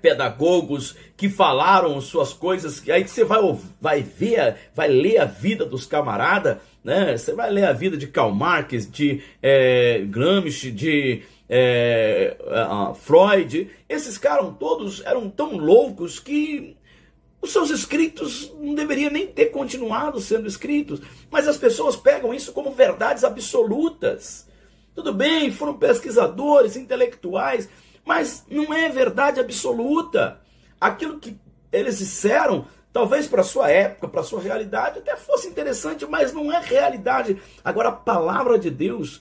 pedagogos 0.00 0.96
que 1.16 1.28
falaram 1.28 2.00
suas 2.00 2.32
coisas, 2.32 2.86
aí 2.88 3.06
você 3.06 3.24
vai, 3.24 3.40
vai 3.80 4.02
ver, 4.02 4.56
vai 4.74 4.88
ler 4.88 5.18
a 5.18 5.24
vida 5.24 5.64
dos 5.64 5.86
camaradas 5.86 6.58
né? 6.84 7.16
Você 7.16 7.32
vai 7.32 7.50
ler 7.50 7.64
a 7.64 7.72
vida 7.72 7.96
de 7.96 8.06
Karl 8.06 8.30
Marx, 8.30 8.88
de 8.90 9.22
é, 9.42 10.04
Gramsci, 10.06 10.70
de 10.70 11.22
é, 11.48 12.36
Freud. 13.00 13.70
Esses 13.88 14.18
caras 14.18 14.52
todos 14.60 15.02
eram 15.06 15.30
tão 15.30 15.56
loucos 15.56 16.20
que 16.20 16.76
os 17.44 17.52
seus 17.52 17.70
escritos 17.70 18.52
não 18.58 18.74
deveriam 18.74 19.10
nem 19.10 19.26
ter 19.26 19.46
continuado 19.46 20.20
sendo 20.20 20.48
escritos. 20.48 21.00
Mas 21.30 21.46
as 21.46 21.56
pessoas 21.56 21.94
pegam 21.94 22.34
isso 22.34 22.52
como 22.52 22.72
verdades 22.72 23.22
absolutas. 23.22 24.48
Tudo 24.94 25.12
bem, 25.12 25.52
foram 25.52 25.74
pesquisadores, 25.76 26.76
intelectuais, 26.76 27.68
mas 28.04 28.44
não 28.50 28.72
é 28.72 28.88
verdade 28.88 29.40
absoluta. 29.40 30.40
Aquilo 30.80 31.18
que 31.18 31.36
eles 31.72 31.98
disseram 31.98 32.66
Talvez 32.94 33.26
para 33.26 33.42
sua 33.42 33.68
época, 33.72 34.06
para 34.06 34.22
sua 34.22 34.40
realidade, 34.40 35.00
até 35.00 35.16
fosse 35.16 35.48
interessante, 35.48 36.06
mas 36.06 36.32
não 36.32 36.52
é 36.52 36.60
realidade. 36.60 37.42
Agora, 37.64 37.88
a 37.88 37.92
palavra 37.92 38.56
de 38.56 38.70
Deus, 38.70 39.20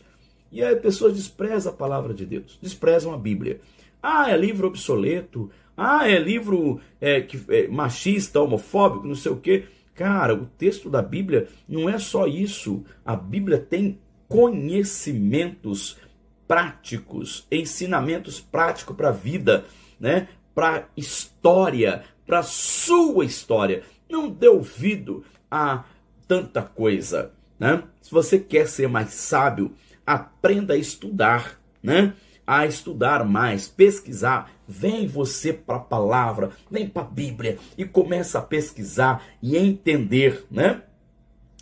e 0.52 0.64
aí 0.64 0.76
pessoas 0.76 1.16
desprezam 1.16 1.74
a 1.74 1.76
palavra 1.76 2.14
de 2.14 2.24
Deus, 2.24 2.60
desprezam 2.62 3.12
a 3.12 3.18
Bíblia. 3.18 3.60
Ah, 4.00 4.30
é 4.30 4.38
livro 4.38 4.68
obsoleto. 4.68 5.50
Ah, 5.76 6.10
é 6.10 6.20
livro 6.20 6.80
é, 7.02 7.22
que, 7.22 7.42
é, 7.50 7.68
machista, 7.68 8.40
homofóbico, 8.40 9.08
não 9.08 9.16
sei 9.16 9.32
o 9.32 9.38
quê. 9.38 9.66
Cara, 9.96 10.34
o 10.34 10.46
texto 10.46 10.90
da 10.90 11.02
Bíblia 11.02 11.48
não 11.68 11.90
é 11.90 11.98
só 11.98 12.28
isso. 12.28 12.84
A 13.06 13.16
Bíblia 13.16 13.58
tem 13.58 14.00
conhecimentos 14.28 15.98
práticos, 16.48 17.48
ensinamentos 17.52 18.40
práticos 18.40 18.96
para 18.96 19.10
a 19.10 19.12
vida, 19.12 19.66
né? 20.00 20.28
para 20.54 20.88
história, 20.96 22.04
para 22.26 22.44
sua 22.44 23.26
história. 23.26 23.84
Não 24.10 24.30
dê 24.30 24.48
ouvido 24.48 25.24
a 25.50 25.84
tanta 26.28 26.62
coisa, 26.62 27.32
né? 27.60 27.84
Se 28.02 28.12
você 28.12 28.40
quer 28.40 28.68
ser 28.68 28.88
mais 28.88 29.10
sábio, 29.14 29.74
aprenda 30.06 30.74
a 30.74 30.78
estudar, 30.78 31.60
né? 31.82 32.14
A 32.46 32.66
estudar 32.66 33.26
mais, 33.26 33.68
pesquisar. 33.68 34.52
Vem 34.68 35.08
você 35.08 35.54
para 35.54 35.78
a 35.78 35.80
palavra, 35.80 36.52
vem 36.70 36.88
para 36.88 37.04
a 37.04 37.06
Bíblia 37.06 37.58
e 37.78 37.86
começa 37.86 38.40
a 38.40 38.42
pesquisar 38.42 39.24
e 39.42 39.58
entender, 39.58 40.46
né? 40.50 40.82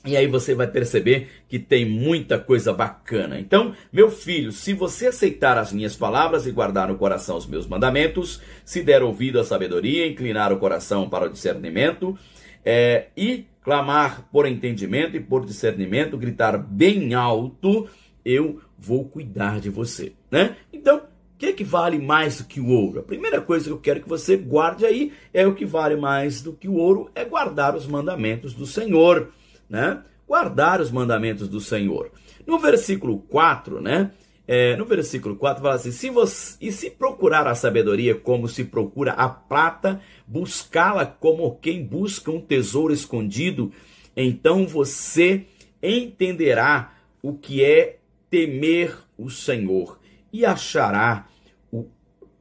E 0.04 0.18
aí 0.18 0.26
você 0.26 0.56
vai 0.56 0.66
perceber 0.66 1.30
que 1.48 1.60
tem 1.60 1.86
muita 1.86 2.40
coisa 2.40 2.74
bacana. 2.74 3.40
Então, 3.40 3.76
meu 3.94 4.10
filho, 4.10 4.52
se 4.52 4.74
você 4.74 5.08
aceitar 5.08 5.60
as 5.60 5.72
minhas 5.72 5.96
palavras 5.96 6.48
e 6.48 6.52
guardar 6.52 6.88
no 6.88 6.98
coração 6.98 7.38
os 7.38 7.46
meus 7.46 7.68
mandamentos, 7.68 8.42
se 8.66 8.82
der 8.82 9.04
ouvido 9.04 9.40
à 9.40 9.44
sabedoria, 9.44 10.08
inclinar 10.08 10.52
o 10.52 10.58
coração 10.58 11.08
para 11.08 11.28
o 11.28 11.30
discernimento, 11.30 12.18
é, 12.66 13.08
e 13.16 13.46
clamar 13.64 14.28
por 14.32 14.48
entendimento 14.48 15.16
e 15.16 15.20
por 15.20 15.46
discernimento, 15.46 16.18
gritar 16.18 16.58
bem 16.58 17.14
alto, 17.14 17.88
eu 18.26 18.60
vou 18.78 19.06
cuidar 19.06 19.60
de 19.60 19.70
você, 19.70 20.14
né? 20.32 20.56
Então, 20.82 20.98
o 20.98 21.02
que, 21.38 21.54
que 21.54 21.64
vale 21.64 22.00
mais 22.00 22.40
do 22.40 22.46
que 22.46 22.60
o 22.60 22.68
ouro? 22.68 23.00
A 23.00 23.04
primeira 23.04 23.40
coisa 23.40 23.66
que 23.66 23.72
eu 23.72 23.80
quero 23.80 24.02
que 24.02 24.10
você 24.10 24.36
guarde 24.36 24.86
aí 24.86 25.14
é 25.34 25.48
o 25.48 25.56
que 25.56 25.66
vale 25.66 25.96
mais 25.96 26.42
do 26.42 26.54
que 26.54 26.68
o 26.68 26.76
ouro 26.76 27.10
é 27.16 27.24
guardar 27.24 27.76
os 27.76 27.88
mandamentos 27.88 28.54
do 28.54 28.66
Senhor 28.66 29.30
né? 29.72 30.04
Guardar 30.28 30.82
os 30.82 30.92
mandamentos 30.92 31.48
do 31.48 31.62
Senhor. 31.62 32.12
No 32.46 32.60
versículo 32.60 33.20
4, 33.20 33.80
né? 33.80 34.12
É, 34.46 34.76
no 34.76 34.84
versículo 34.84 35.38
4 35.38 35.64
fala 35.64 35.76
assim: 35.76 35.92
se 35.92 36.10
você, 36.10 36.58
e 36.60 36.74
se 36.74 36.90
procurar 36.90 37.48
a 37.48 37.56
sabedoria 37.56 38.14
como 38.14 38.50
se 38.50 38.66
procura 38.66 39.14
a 39.14 39.30
prata, 39.30 40.02
buscá-la 40.28 41.06
como 41.06 41.56
quem 41.56 41.86
busca 41.86 42.30
um 42.30 42.42
tesouro 42.42 42.94
escondido, 42.94 43.72
então 44.16 44.68
você 44.68 45.46
entenderá 45.82 46.94
o 47.24 47.34
que 47.34 47.64
é 47.64 47.98
temer 48.30 48.98
o 49.18 49.30
Senhor 49.30 50.01
e 50.32 50.46
achará 50.46 51.28
o 51.72 51.88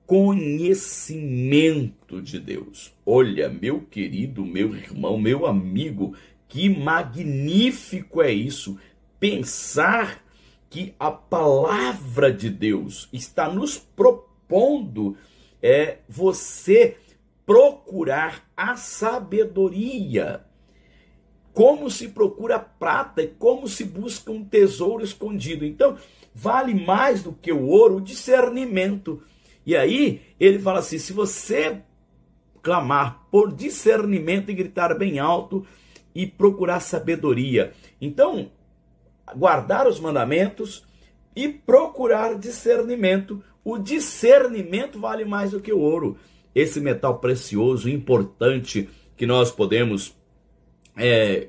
conhecimento 0.07 2.23
de 2.23 2.39
Deus. 2.39 2.93
Olha, 3.05 3.49
meu 3.49 3.81
querido, 3.81 4.45
meu 4.45 4.73
irmão, 4.75 5.19
meu 5.19 5.47
amigo, 5.47 6.15
que 6.49 6.69
magnífico 6.69 8.23
é 8.23 8.33
isso! 8.33 8.79
Pensar 9.19 10.25
que 10.69 10.95
a 10.99 11.11
palavra 11.11 12.33
de 12.33 12.49
Deus 12.49 13.09
está 13.13 13.53
nos 13.53 13.77
propondo 13.77 15.17
é 15.63 15.99
você 16.09 16.97
procurar 17.45 18.49
a 18.57 18.77
sabedoria. 18.77 20.45
Como 21.53 21.91
se 21.91 22.09
procura 22.09 22.61
prata 22.61 23.23
e 23.23 23.27
como 23.27 23.67
se 23.67 23.85
busca 23.85 24.31
um 24.31 24.45
tesouro 24.45 25.03
escondido. 25.03 25.65
Então, 25.65 25.99
vale 26.35 26.75
mais 26.75 27.23
do 27.23 27.33
que 27.33 27.53
o 27.53 27.67
ouro 27.67 27.97
o 27.97 28.01
discernimento. 28.01 29.23
E 29.65 29.77
aí, 29.77 30.23
ele 30.39 30.59
fala 30.59 30.81
assim: 30.81 30.99
se 30.99 31.13
você 31.13 31.83
clamar 32.63 33.27
por 33.31 33.53
discernimento 33.53 34.51
e 34.51 34.55
gritar 34.55 34.97
bem 34.97 35.19
alto, 35.19 35.67
e 36.15 36.27
procurar 36.27 36.81
sabedoria. 36.81 37.73
Então, 38.01 38.51
guardar 39.37 39.87
os 39.87 40.01
mandamentos 40.01 40.85
e 41.35 41.49
procurar 41.49 42.39
discernimento. 42.39 43.43
O 43.65 43.79
discernimento 43.79 44.99
vale 44.99 45.25
mais 45.25 45.53
do 45.53 45.61
que 45.61 45.73
o 45.73 45.79
ouro. 45.79 46.17
Esse 46.55 46.81
metal 46.81 47.19
precioso, 47.19 47.89
importante, 47.89 48.89
que 49.17 49.27
nós 49.27 49.51
podemos 49.53 50.17
é, 50.97 51.49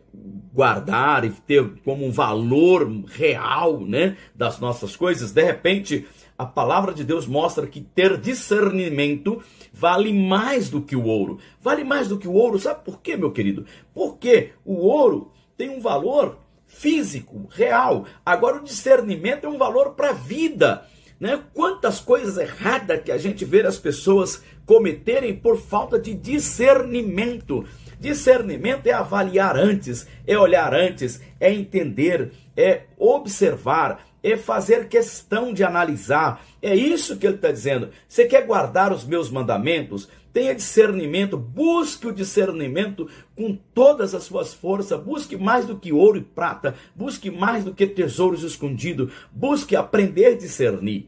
guardar 0.54 1.26
e 1.26 1.30
ter 1.30 1.64
como 1.84 2.06
um 2.06 2.12
valor 2.12 2.90
real 3.08 3.82
né, 3.82 4.18
das 4.36 4.60
nossas 4.60 4.96
coisas, 4.96 5.32
de 5.32 5.44
repente 5.44 6.08
a 6.42 6.46
palavra 6.46 6.92
de 6.92 7.04
Deus 7.04 7.28
mostra 7.28 7.68
que 7.68 7.82
ter 7.82 8.18
discernimento 8.18 9.44
vale 9.72 10.12
mais 10.12 10.70
do 10.70 10.82
que 10.82 10.96
o 10.96 11.06
ouro. 11.06 11.38
Vale 11.62 11.84
mais 11.84 12.08
do 12.08 12.18
que 12.18 12.28
o 12.28 12.34
ouro, 12.34 12.58
sabe 12.58 12.84
por 12.84 13.00
quê, 13.00 13.16
meu 13.16 13.32
querido? 13.32 13.64
Porque 13.94 14.50
o 14.66 14.74
ouro 14.74 15.32
tem 15.56 15.70
um 15.70 15.80
valor 15.80 16.40
físico, 16.66 17.48
real. 17.52 18.06
Agora 18.26 18.58
o 18.58 18.64
discernimento 18.64 19.46
é 19.46 19.50
um 19.50 19.58
valor 19.60 19.92
para 19.92 20.10
a 20.10 20.14
vida. 20.14 20.84
Né? 21.20 21.40
Quantas 21.54 22.00
coisas 22.00 22.38
erradas 22.38 23.04
que 23.04 23.12
a 23.12 23.20
gente 23.20 23.46
vê 23.46 23.62
as 23.62 23.78
pessoas 23.78 24.42
cometerem 24.66 25.36
por 25.36 25.58
falta 25.58 26.00
de 26.00 26.16
discernimento. 26.16 27.66
Discernimento 28.02 28.88
é 28.88 28.94
avaliar 28.94 29.56
antes, 29.56 30.08
é 30.26 30.36
olhar 30.36 30.74
antes, 30.74 31.22
é 31.40 31.54
entender, 31.54 32.32
é 32.58 32.86
observar, 32.98 34.08
é 34.24 34.36
fazer 34.36 34.88
questão 34.88 35.54
de 35.54 35.64
analisar. 35.64 36.44
É 36.64 36.74
isso 36.76 37.16
que 37.18 37.28
ele 37.28 37.36
está 37.36 37.52
dizendo. 37.52 37.92
Você 38.08 38.26
quer 38.26 38.48
guardar 38.48 38.92
os 38.92 39.06
meus 39.06 39.30
mandamentos? 39.30 40.10
Tenha 40.34 40.56
discernimento, 40.56 41.38
busque 41.38 42.08
o 42.08 42.12
discernimento 42.12 43.08
com 43.36 43.56
todas 43.72 44.16
as 44.16 44.24
suas 44.24 44.52
forças, 44.52 45.00
busque 45.00 45.38
mais 45.38 45.68
do 45.68 45.78
que 45.78 45.94
ouro 45.94 46.18
e 46.18 46.24
prata, 46.24 46.74
busque 46.96 47.30
mais 47.30 47.64
do 47.64 47.72
que 47.72 47.86
tesouros 47.86 48.42
escondidos, 48.42 49.14
busque 49.32 49.76
aprender 49.76 50.26
a 50.26 50.36
discernir. 50.36 51.08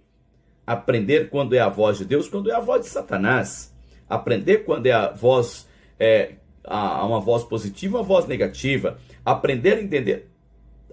Aprender 0.67 1.32
quando 1.32 1.56
é 1.56 1.60
a 1.60 1.69
voz 1.69 1.97
de 1.97 2.06
Deus, 2.06 2.29
quando 2.29 2.51
é 2.51 2.53
a 2.53 2.60
voz 2.60 2.82
de 2.82 2.88
Satanás. 2.89 3.73
Aprender 4.08 4.60
quando 4.60 4.86
é 4.86 4.91
a 4.91 5.12
voz, 5.12 5.67
é, 5.99 6.34
a, 6.63 7.06
uma 7.06 7.19
voz 7.19 7.43
positiva, 7.43 7.97
uma 7.97 8.04
voz 8.04 8.28
negativa. 8.28 8.99
Aprender 9.26 9.78
a 9.78 9.82
entender 9.82 10.30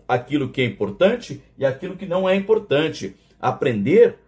aquilo 0.07 0.51
que 0.51 0.61
é 0.61 0.65
importante 0.65 1.43
e 1.57 1.65
aquilo 1.65 1.97
que 1.97 2.07
não 2.07 2.29
é 2.29 2.35
importante. 2.35 3.17
Aprender 3.41 4.19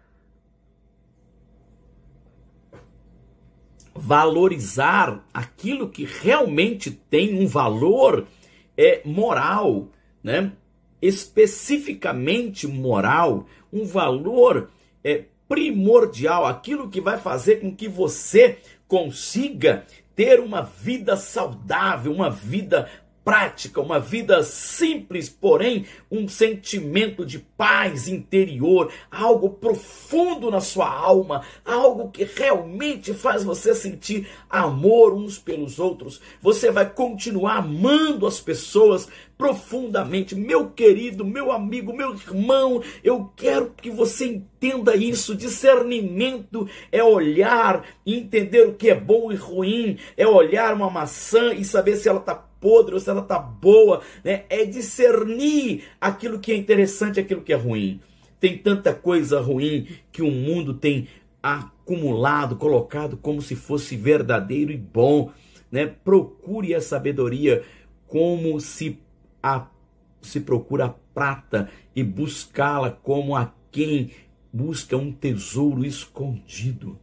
valorizar 3.94 5.24
aquilo 5.32 5.88
que 5.88 6.04
realmente 6.04 6.90
tem 6.90 7.38
um 7.38 7.46
valor 7.46 8.26
é 8.76 9.02
moral, 9.04 9.88
né? 10.22 10.52
Especificamente 11.00 12.66
moral, 12.66 13.46
um 13.72 13.84
valor 13.84 14.70
é 15.04 15.24
primordial, 15.48 16.46
aquilo 16.46 16.88
que 16.88 17.00
vai 17.00 17.18
fazer 17.18 17.60
com 17.60 17.74
que 17.74 17.88
você 17.88 18.58
consiga 18.88 19.84
ter 20.14 20.40
uma 20.40 20.62
vida 20.62 21.16
saudável, 21.16 22.12
uma 22.12 22.30
vida 22.30 22.88
prática, 23.24 23.80
uma 23.80 24.00
vida 24.00 24.42
simples, 24.42 25.28
porém 25.28 25.86
um 26.10 26.26
sentimento 26.28 27.24
de 27.24 27.38
paz 27.38 28.08
interior, 28.08 28.92
algo 29.10 29.50
profundo 29.50 30.50
na 30.50 30.60
sua 30.60 30.90
alma, 30.90 31.42
algo 31.64 32.10
que 32.10 32.24
realmente 32.24 33.14
faz 33.14 33.44
você 33.44 33.74
sentir 33.74 34.28
amor 34.50 35.14
uns 35.14 35.38
pelos 35.38 35.78
outros. 35.78 36.20
Você 36.40 36.70
vai 36.70 36.88
continuar 36.88 37.58
amando 37.58 38.26
as 38.26 38.40
pessoas 38.40 39.08
profundamente. 39.42 40.36
Meu 40.36 40.70
querido, 40.70 41.24
meu 41.24 41.50
amigo, 41.50 41.92
meu 41.92 42.14
irmão, 42.14 42.82
eu 43.02 43.32
quero 43.36 43.72
que 43.76 43.90
você 43.90 44.26
entenda 44.26 44.94
isso. 44.94 45.34
Discernimento 45.34 46.68
é 46.92 47.02
olhar 47.02 47.84
e 48.06 48.16
entender 48.16 48.68
o 48.68 48.74
que 48.74 48.90
é 48.90 48.94
bom 48.94 49.32
e 49.32 49.34
ruim, 49.34 49.98
é 50.16 50.26
olhar 50.26 50.74
uma 50.74 50.88
maçã 50.88 51.52
e 51.52 51.64
saber 51.64 51.96
se 51.96 52.08
ela 52.08 52.20
está 52.20 52.46
podre 52.62 52.94
ou 52.94 53.00
se 53.00 53.10
ela 53.10 53.20
está 53.20 53.38
boa, 53.38 54.00
né? 54.24 54.44
É 54.48 54.64
discernir 54.64 55.82
aquilo 56.00 56.38
que 56.38 56.52
é 56.52 56.56
interessante 56.56 57.16
e 57.16 57.20
aquilo 57.20 57.42
que 57.42 57.52
é 57.52 57.56
ruim. 57.56 58.00
Tem 58.40 58.56
tanta 58.56 58.94
coisa 58.94 59.40
ruim 59.40 59.88
que 60.10 60.22
o 60.22 60.30
mundo 60.30 60.72
tem 60.74 61.08
acumulado, 61.42 62.56
colocado 62.56 63.16
como 63.16 63.42
se 63.42 63.56
fosse 63.56 63.96
verdadeiro 63.96 64.72
e 64.72 64.76
bom, 64.76 65.30
né? 65.70 65.86
Procure 65.86 66.74
a 66.74 66.80
sabedoria 66.80 67.64
como 68.06 68.60
se 68.60 68.98
a 69.42 69.66
se 70.20 70.40
procura 70.40 70.84
a 70.84 70.88
prata 70.88 71.68
e 71.96 72.02
buscá-la 72.02 72.90
como 72.92 73.34
a 73.34 73.52
quem 73.72 74.12
busca 74.52 74.96
um 74.96 75.10
tesouro 75.10 75.84
escondido. 75.84 76.98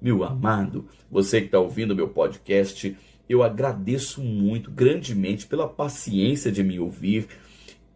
Meu 0.00 0.22
amado, 0.22 0.86
você 1.10 1.40
que 1.40 1.46
está 1.46 1.58
ouvindo 1.58 1.96
meu 1.96 2.08
podcast, 2.08 2.96
eu 3.28 3.42
agradeço 3.42 4.22
muito, 4.22 4.70
grandemente, 4.70 5.46
pela 5.46 5.68
paciência 5.68 6.50
de 6.50 6.62
me 6.62 6.80
ouvir. 6.80 7.28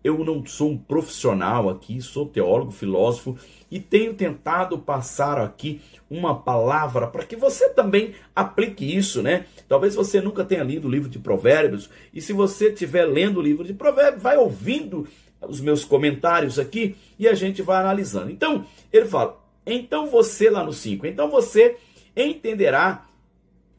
Eu 0.05 0.25
não 0.25 0.45
sou 0.45 0.71
um 0.71 0.77
profissional 0.77 1.71
aqui, 1.71 2.01
sou 2.03 2.27
teólogo, 2.27 2.73
filósofo 2.73 3.37
e 3.71 3.79
tenho 3.79 4.15
tentado 4.15 4.77
passar 4.79 5.39
aqui 5.39 5.81
uma 6.11 6.35
palavra 6.35 7.07
para 7.07 7.25
que 7.25 7.37
você 7.37 7.71
também 7.71 8.13
aplique 8.35 8.85
isso, 8.85 9.23
né? 9.23 9.47
Talvez 9.69 9.95
você 9.95 10.21
nunca 10.21 10.45
tenha 10.45 10.65
lido 10.65 10.89
o 10.89 10.91
livro 10.91 11.09
de 11.09 11.21
Provérbios 11.21 11.89
e 12.13 12.21
se 12.21 12.33
você 12.33 12.69
estiver 12.71 13.05
lendo 13.05 13.39
o 13.39 13.43
livro 13.43 13.65
de 13.65 13.73
Provérbios, 13.73 14.23
vai 14.23 14.37
ouvindo 14.37 15.07
os 15.41 15.61
meus 15.61 15.85
comentários 15.85 16.59
aqui 16.59 16.97
e 17.19 17.29
a 17.29 17.35
gente 17.35 17.63
vai 17.63 17.79
analisando. 17.81 18.31
Então, 18.31 18.67
ele 18.93 19.07
fala: 19.07 19.41
então 19.65 20.09
você 20.09 20.51
lá 20.51 20.65
no 20.65 20.73
5, 20.73 21.07
então 21.07 21.31
você 21.31 21.77
entenderá 22.17 23.07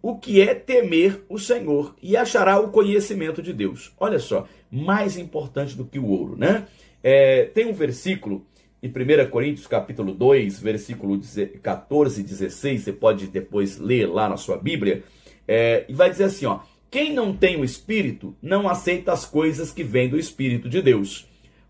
o 0.03 0.17
que 0.17 0.41
é 0.41 0.53
temer 0.53 1.23
o 1.29 1.39
Senhor 1.39 1.95
e 2.01 2.17
achará 2.17 2.59
o 2.59 2.71
conhecimento 2.71 3.41
de 3.41 3.53
Deus. 3.53 3.93
Olha 3.97 4.19
só, 4.19 4.45
mais 4.69 5.17
importante 5.17 5.77
do 5.77 5.85
que 5.85 5.97
o 5.97 6.07
ouro, 6.07 6.35
né? 6.35 6.67
É, 7.01 7.45
tem 7.45 7.67
um 7.67 7.73
versículo 7.73 8.45
em 8.81 8.89
1 8.89 9.29
Coríntios 9.29 9.65
capítulo 9.65 10.13
2, 10.13 10.59
versículo 10.59 11.17
14 11.61 12.19
e 12.19 12.23
16, 12.23 12.81
você 12.81 12.91
pode 12.91 13.27
depois 13.27 13.77
ler 13.79 14.07
lá 14.07 14.27
na 14.27 14.35
sua 14.35 14.57
Bíblia, 14.57 15.03
é, 15.47 15.85
e 15.87 15.93
vai 15.93 16.09
dizer 16.09 16.25
assim, 16.25 16.45
ó, 16.47 16.59
quem 16.91 17.13
não 17.13 17.33
tem 17.33 17.55
o 17.55 17.63
Espírito 17.63 18.35
não 18.41 18.67
aceita 18.67 19.13
as 19.13 19.23
coisas 19.23 19.71
que 19.71 19.85
vêm 19.85 20.09
do 20.09 20.19
Espírito 20.19 20.67
de 20.67 20.81
Deus, 20.81 21.25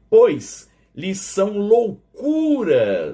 pois 0.09 0.67
lhes 0.95 1.19
são 1.19 1.55
loucuras 1.55 3.13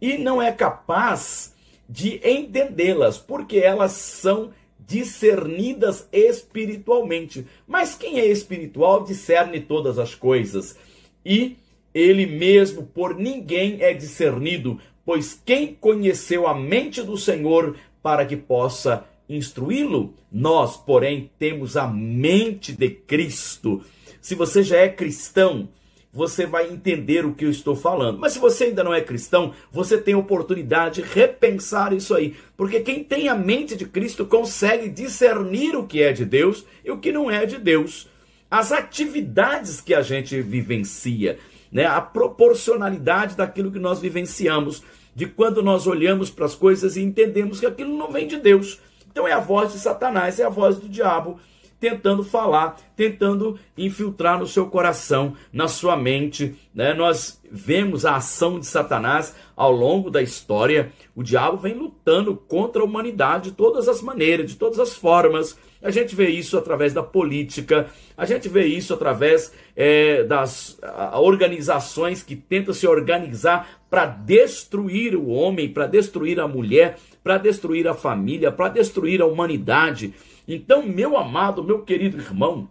e 0.00 0.16
não 0.16 0.40
é 0.40 0.50
capaz 0.52 1.54
de 1.88 2.20
entendê-las, 2.24 3.18
porque 3.18 3.58
elas 3.58 3.92
são 3.92 4.50
discernidas 4.78 6.08
espiritualmente. 6.12 7.46
Mas 7.66 7.94
quem 7.94 8.18
é 8.18 8.26
espiritual 8.26 9.04
discerne 9.04 9.60
todas 9.60 9.98
as 9.98 10.14
coisas, 10.14 10.76
e 11.24 11.56
ele 11.92 12.26
mesmo 12.26 12.82
por 12.84 13.16
ninguém 13.16 13.78
é 13.80 13.92
discernido, 13.92 14.80
pois 15.04 15.40
quem 15.44 15.74
conheceu 15.74 16.46
a 16.46 16.54
mente 16.54 17.02
do 17.02 17.16
Senhor 17.16 17.76
para 18.02 18.26
que 18.26 18.36
possa 18.36 19.04
instruí-lo? 19.28 20.14
Nós, 20.30 20.76
porém, 20.76 21.30
temos 21.38 21.76
a 21.76 21.86
mente 21.88 22.72
de 22.72 22.90
Cristo. 22.90 23.82
Se 24.20 24.34
você 24.34 24.62
já 24.62 24.78
é 24.78 24.88
cristão, 24.88 25.68
você 26.16 26.46
vai 26.46 26.70
entender 26.70 27.26
o 27.26 27.34
que 27.34 27.44
eu 27.44 27.50
estou 27.50 27.76
falando. 27.76 28.18
Mas 28.18 28.32
se 28.32 28.38
você 28.38 28.64
ainda 28.64 28.82
não 28.82 28.94
é 28.94 29.02
cristão, 29.02 29.52
você 29.70 29.98
tem 29.98 30.14
oportunidade 30.14 31.02
de 31.02 31.08
repensar 31.08 31.92
isso 31.92 32.14
aí. 32.14 32.34
Porque 32.56 32.80
quem 32.80 33.04
tem 33.04 33.28
a 33.28 33.34
mente 33.34 33.76
de 33.76 33.84
Cristo 33.84 34.24
consegue 34.24 34.88
discernir 34.88 35.76
o 35.76 35.86
que 35.86 36.02
é 36.02 36.14
de 36.14 36.24
Deus 36.24 36.64
e 36.82 36.90
o 36.90 36.96
que 36.96 37.12
não 37.12 37.30
é 37.30 37.44
de 37.44 37.58
Deus. 37.58 38.08
As 38.50 38.72
atividades 38.72 39.82
que 39.82 39.92
a 39.92 40.00
gente 40.00 40.40
vivencia, 40.40 41.38
né? 41.70 41.84
a 41.84 42.00
proporcionalidade 42.00 43.36
daquilo 43.36 43.70
que 43.70 43.78
nós 43.78 44.00
vivenciamos, 44.00 44.82
de 45.14 45.26
quando 45.26 45.62
nós 45.62 45.86
olhamos 45.86 46.30
para 46.30 46.46
as 46.46 46.54
coisas 46.54 46.96
e 46.96 47.02
entendemos 47.02 47.60
que 47.60 47.66
aquilo 47.66 47.94
não 47.94 48.10
vem 48.10 48.26
de 48.26 48.38
Deus. 48.38 48.80
Então 49.10 49.28
é 49.28 49.32
a 49.32 49.40
voz 49.40 49.74
de 49.74 49.78
Satanás, 49.80 50.40
é 50.40 50.44
a 50.44 50.48
voz 50.48 50.78
do 50.78 50.88
diabo 50.88 51.38
tentando 51.78 52.24
falar, 52.24 52.76
tentando 52.96 53.58
infiltrar 53.76 54.38
no 54.38 54.46
seu 54.46 54.66
coração, 54.66 55.34
na 55.52 55.68
sua 55.68 55.96
mente. 55.96 56.54
Né? 56.74 56.94
Nós 56.94 57.40
vemos 57.50 58.04
a 58.04 58.16
ação 58.16 58.58
de 58.58 58.66
Satanás 58.66 59.34
ao 59.54 59.72
longo 59.72 60.10
da 60.10 60.22
história. 60.22 60.92
O 61.14 61.22
diabo 61.22 61.56
vem 61.56 61.74
lutando 61.74 62.36
contra 62.36 62.82
a 62.82 62.84
humanidade 62.84 63.50
de 63.50 63.56
todas 63.56 63.88
as 63.88 64.02
maneiras, 64.02 64.50
de 64.50 64.56
todas 64.56 64.78
as 64.78 64.94
formas. 64.94 65.58
A 65.82 65.90
gente 65.90 66.16
vê 66.16 66.28
isso 66.28 66.56
através 66.56 66.92
da 66.92 67.02
política, 67.02 67.86
a 68.16 68.24
gente 68.24 68.48
vê 68.48 68.66
isso 68.66 68.94
através 68.94 69.52
é, 69.76 70.24
das 70.24 70.78
a, 70.82 71.20
organizações 71.20 72.22
que 72.22 72.34
tentam 72.34 72.74
se 72.74 72.86
organizar 72.86 73.80
para 73.88 74.06
destruir 74.06 75.14
o 75.14 75.28
homem, 75.28 75.68
para 75.68 75.86
destruir 75.86 76.40
a 76.40 76.48
mulher, 76.48 76.98
para 77.22 77.38
destruir 77.38 77.86
a 77.86 77.94
família, 77.94 78.50
para 78.50 78.68
destruir 78.70 79.20
a 79.20 79.26
humanidade. 79.26 80.14
Então, 80.46 80.86
meu 80.86 81.16
amado, 81.16 81.64
meu 81.64 81.82
querido 81.82 82.18
irmão, 82.18 82.68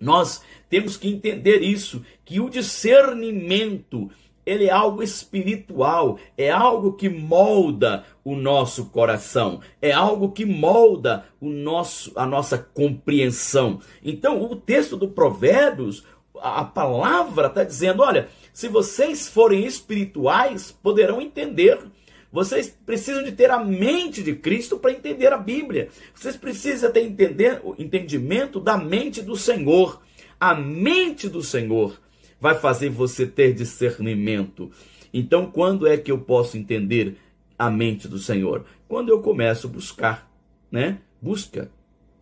nós 0.00 0.42
temos 0.68 0.96
que 0.96 1.08
entender 1.08 1.62
isso, 1.62 2.04
que 2.24 2.40
o 2.40 2.48
discernimento, 2.48 4.10
ele 4.46 4.66
é 4.66 4.70
algo 4.70 5.02
espiritual, 5.02 6.18
é 6.36 6.50
algo 6.50 6.94
que 6.94 7.08
molda 7.08 8.04
o 8.24 8.34
nosso 8.34 8.86
coração, 8.86 9.60
é 9.82 9.92
algo 9.92 10.32
que 10.32 10.46
molda 10.46 11.26
o 11.40 11.48
nosso 11.50 12.12
a 12.16 12.24
nossa 12.24 12.56
compreensão. 12.56 13.80
Então, 14.02 14.42
o 14.42 14.56
texto 14.56 14.96
do 14.96 15.08
Provérbios, 15.08 16.04
a 16.40 16.64
palavra 16.64 17.48
está 17.48 17.62
dizendo, 17.62 18.02
olha, 18.02 18.28
se 18.52 18.68
vocês 18.68 19.28
forem 19.28 19.66
espirituais, 19.66 20.72
poderão 20.72 21.20
entender 21.20 21.78
vocês 22.32 22.76
precisam 22.86 23.24
de 23.24 23.32
ter 23.32 23.50
a 23.50 23.62
mente 23.62 24.22
de 24.22 24.34
Cristo 24.34 24.78
para 24.78 24.92
entender 24.92 25.32
a 25.32 25.38
Bíblia. 25.38 25.88
Vocês 26.14 26.36
precisam 26.36 26.90
ter 26.92 27.02
entender, 27.02 27.60
o 27.64 27.74
entendimento 27.78 28.60
da 28.60 28.76
mente 28.76 29.20
do 29.20 29.36
Senhor. 29.36 30.00
A 30.38 30.54
mente 30.54 31.28
do 31.28 31.42
Senhor 31.42 32.00
vai 32.40 32.54
fazer 32.54 32.88
você 32.88 33.26
ter 33.26 33.52
discernimento. 33.52 34.70
Então, 35.12 35.50
quando 35.50 35.86
é 35.86 35.96
que 35.96 36.10
eu 36.10 36.18
posso 36.18 36.56
entender 36.56 37.16
a 37.58 37.68
mente 37.68 38.06
do 38.06 38.18
Senhor? 38.18 38.64
Quando 38.86 39.08
eu 39.08 39.20
começo 39.20 39.66
a 39.66 39.70
buscar, 39.70 40.30
né? 40.70 40.98
Busca, 41.20 41.70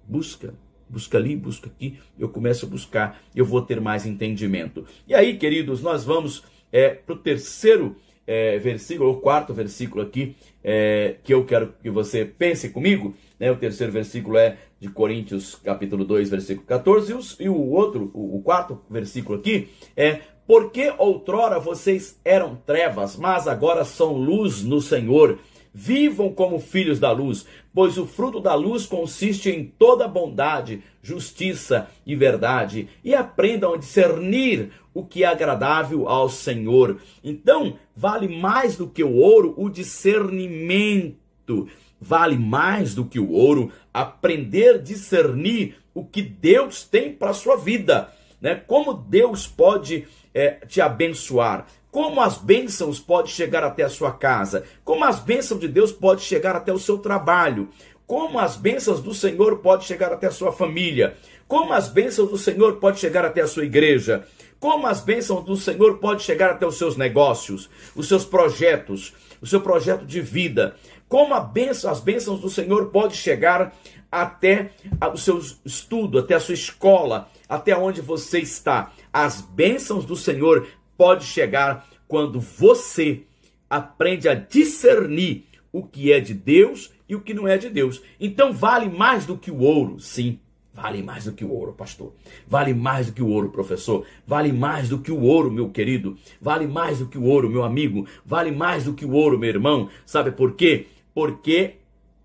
busca, 0.06 0.54
busca 0.88 1.18
ali, 1.18 1.36
busca 1.36 1.68
aqui, 1.68 1.98
eu 2.18 2.28
começo 2.30 2.66
a 2.66 2.68
buscar, 2.68 3.20
eu 3.34 3.44
vou 3.44 3.60
ter 3.62 3.80
mais 3.80 4.06
entendimento. 4.06 4.86
E 5.06 5.14
aí, 5.14 5.36
queridos, 5.36 5.82
nós 5.82 6.02
vamos 6.02 6.42
é, 6.72 6.88
para 6.88 7.14
o 7.14 7.18
terceiro 7.18 7.94
é, 8.28 8.58
versículo, 8.58 9.10
o 9.10 9.16
quarto 9.16 9.54
versículo 9.54 10.02
aqui, 10.02 10.36
é, 10.62 11.16
que 11.24 11.32
eu 11.32 11.46
quero 11.46 11.72
que 11.82 11.88
você 11.88 12.26
pense 12.26 12.68
comigo, 12.68 13.14
né? 13.40 13.50
O 13.50 13.56
terceiro 13.56 13.90
versículo 13.90 14.36
é 14.36 14.58
de 14.78 14.90
Coríntios, 14.90 15.54
capítulo 15.54 16.04
2, 16.04 16.28
versículo 16.28 16.66
14, 16.66 17.12
e, 17.40 17.44
e 17.44 17.48
o 17.48 17.70
outro, 17.70 18.10
o, 18.12 18.36
o 18.36 18.42
quarto 18.42 18.82
versículo 18.90 19.38
aqui 19.38 19.70
é 19.96 20.20
porque 20.46 20.92
outrora 20.98 21.58
vocês 21.58 22.20
eram 22.22 22.54
trevas, 22.54 23.16
mas 23.16 23.48
agora 23.48 23.82
são 23.84 24.12
luz 24.12 24.62
no 24.62 24.80
Senhor. 24.80 25.38
Vivam 25.72 26.32
como 26.32 26.58
filhos 26.58 26.98
da 26.98 27.12
luz, 27.12 27.46
pois 27.72 27.98
o 27.98 28.06
fruto 28.06 28.40
da 28.40 28.54
luz 28.54 28.86
consiste 28.86 29.50
em 29.50 29.64
toda 29.64 30.08
bondade, 30.08 30.82
justiça 31.02 31.88
e 32.06 32.16
verdade, 32.16 32.88
e 33.04 33.14
aprendam 33.14 33.74
a 33.74 33.78
discernir 33.78 34.70
o 34.92 35.04
que 35.04 35.22
é 35.22 35.26
agradável 35.26 36.08
ao 36.08 36.28
Senhor. 36.28 36.98
Então, 37.22 37.78
vale 37.94 38.28
mais 38.28 38.76
do 38.76 38.88
que 38.88 39.04
o 39.04 39.14
ouro 39.14 39.54
o 39.56 39.68
discernimento. 39.68 41.68
Vale 42.00 42.36
mais 42.36 42.94
do 42.94 43.04
que 43.04 43.18
o 43.18 43.30
ouro 43.30 43.72
aprender 43.92 44.76
a 44.76 44.78
discernir 44.78 45.76
o 45.94 46.04
que 46.04 46.22
Deus 46.22 46.84
tem 46.84 47.12
para 47.12 47.32
sua 47.32 47.56
vida. 47.56 48.12
Né? 48.40 48.54
Como 48.54 48.94
Deus 48.94 49.46
pode 49.46 50.06
é, 50.32 50.50
te 50.66 50.80
abençoar, 50.80 51.66
como 51.90 52.20
as 52.20 52.38
bênçãos 52.38 53.00
podem 53.00 53.30
chegar 53.30 53.64
até 53.64 53.82
a 53.82 53.88
sua 53.88 54.12
casa, 54.12 54.64
como 54.84 55.04
as 55.04 55.20
bênçãos 55.20 55.60
de 55.60 55.68
Deus 55.68 55.92
podem 55.92 56.24
chegar 56.24 56.54
até 56.54 56.72
o 56.72 56.78
seu 56.78 56.98
trabalho, 56.98 57.68
como 58.06 58.38
as 58.38 58.56
bênçãos 58.56 59.00
do 59.00 59.12
Senhor 59.12 59.58
podem 59.58 59.86
chegar 59.86 60.12
até 60.12 60.26
a 60.26 60.30
sua 60.30 60.52
família, 60.52 61.16
como 61.46 61.72
as 61.72 61.88
bênçãos 61.88 62.30
do 62.30 62.38
Senhor 62.38 62.76
podem 62.76 63.00
chegar 63.00 63.24
até 63.24 63.42
a 63.42 63.46
sua 63.46 63.64
igreja, 63.64 64.26
como 64.58 64.86
as 64.86 65.00
bênçãos 65.00 65.44
do 65.44 65.56
Senhor 65.56 65.98
podem 65.98 66.18
chegar 66.18 66.50
até 66.50 66.66
os 66.66 66.76
seus 66.76 66.96
negócios, 66.96 67.70
os 67.94 68.08
seus 68.08 68.24
projetos, 68.24 69.14
o 69.40 69.46
seu 69.46 69.60
projeto 69.60 70.04
de 70.04 70.20
vida, 70.20 70.74
como 71.08 71.38
bênção, 71.40 71.90
as 71.90 72.00
bênçãos 72.00 72.40
do 72.40 72.50
Senhor 72.50 72.86
podem 72.86 73.16
chegar 73.16 73.72
até 74.10 74.70
o 75.12 75.16
seu 75.16 75.40
estudo, 75.64 76.18
até 76.18 76.34
a 76.34 76.40
sua 76.40 76.54
escola, 76.54 77.30
até 77.48 77.76
onde 77.76 78.00
você 78.00 78.40
está. 78.40 78.92
As 79.12 79.40
bênçãos 79.40 80.04
do 80.04 80.16
Senhor 80.16 80.66
pode 80.98 81.24
chegar 81.24 81.88
quando 82.08 82.40
você 82.40 83.22
aprende 83.70 84.28
a 84.28 84.34
discernir 84.34 85.44
o 85.72 85.84
que 85.84 86.12
é 86.12 86.18
de 86.18 86.34
Deus 86.34 86.92
e 87.08 87.14
o 87.14 87.20
que 87.20 87.32
não 87.32 87.46
é 87.46 87.56
de 87.56 87.70
Deus. 87.70 88.02
Então 88.20 88.52
vale 88.52 88.88
mais 88.88 89.24
do 89.24 89.38
que 89.38 89.50
o 89.50 89.60
ouro, 89.60 90.00
sim. 90.00 90.40
Vale 90.74 91.02
mais 91.02 91.24
do 91.24 91.32
que 91.32 91.44
o 91.44 91.52
ouro, 91.52 91.72
pastor. 91.72 92.14
Vale 92.46 92.72
mais 92.72 93.06
do 93.06 93.12
que 93.12 93.22
o 93.22 93.28
ouro, 93.28 93.50
professor. 93.50 94.06
Vale 94.26 94.52
mais 94.52 94.88
do 94.88 94.98
que 94.98 95.10
o 95.10 95.22
ouro, 95.22 95.50
meu 95.50 95.70
querido. 95.70 96.16
Vale 96.40 96.66
mais 96.66 97.00
do 97.00 97.06
que 97.08 97.18
o 97.18 97.24
ouro, 97.24 97.50
meu 97.50 97.64
amigo. 97.64 98.06
Vale 98.24 98.52
mais 98.52 98.84
do 98.84 98.94
que 98.94 99.04
o 99.04 99.12
ouro, 99.12 99.38
meu 99.38 99.48
irmão. 99.48 99.88
Sabe 100.06 100.30
por 100.30 100.54
quê? 100.54 100.86
Porque 101.12 101.76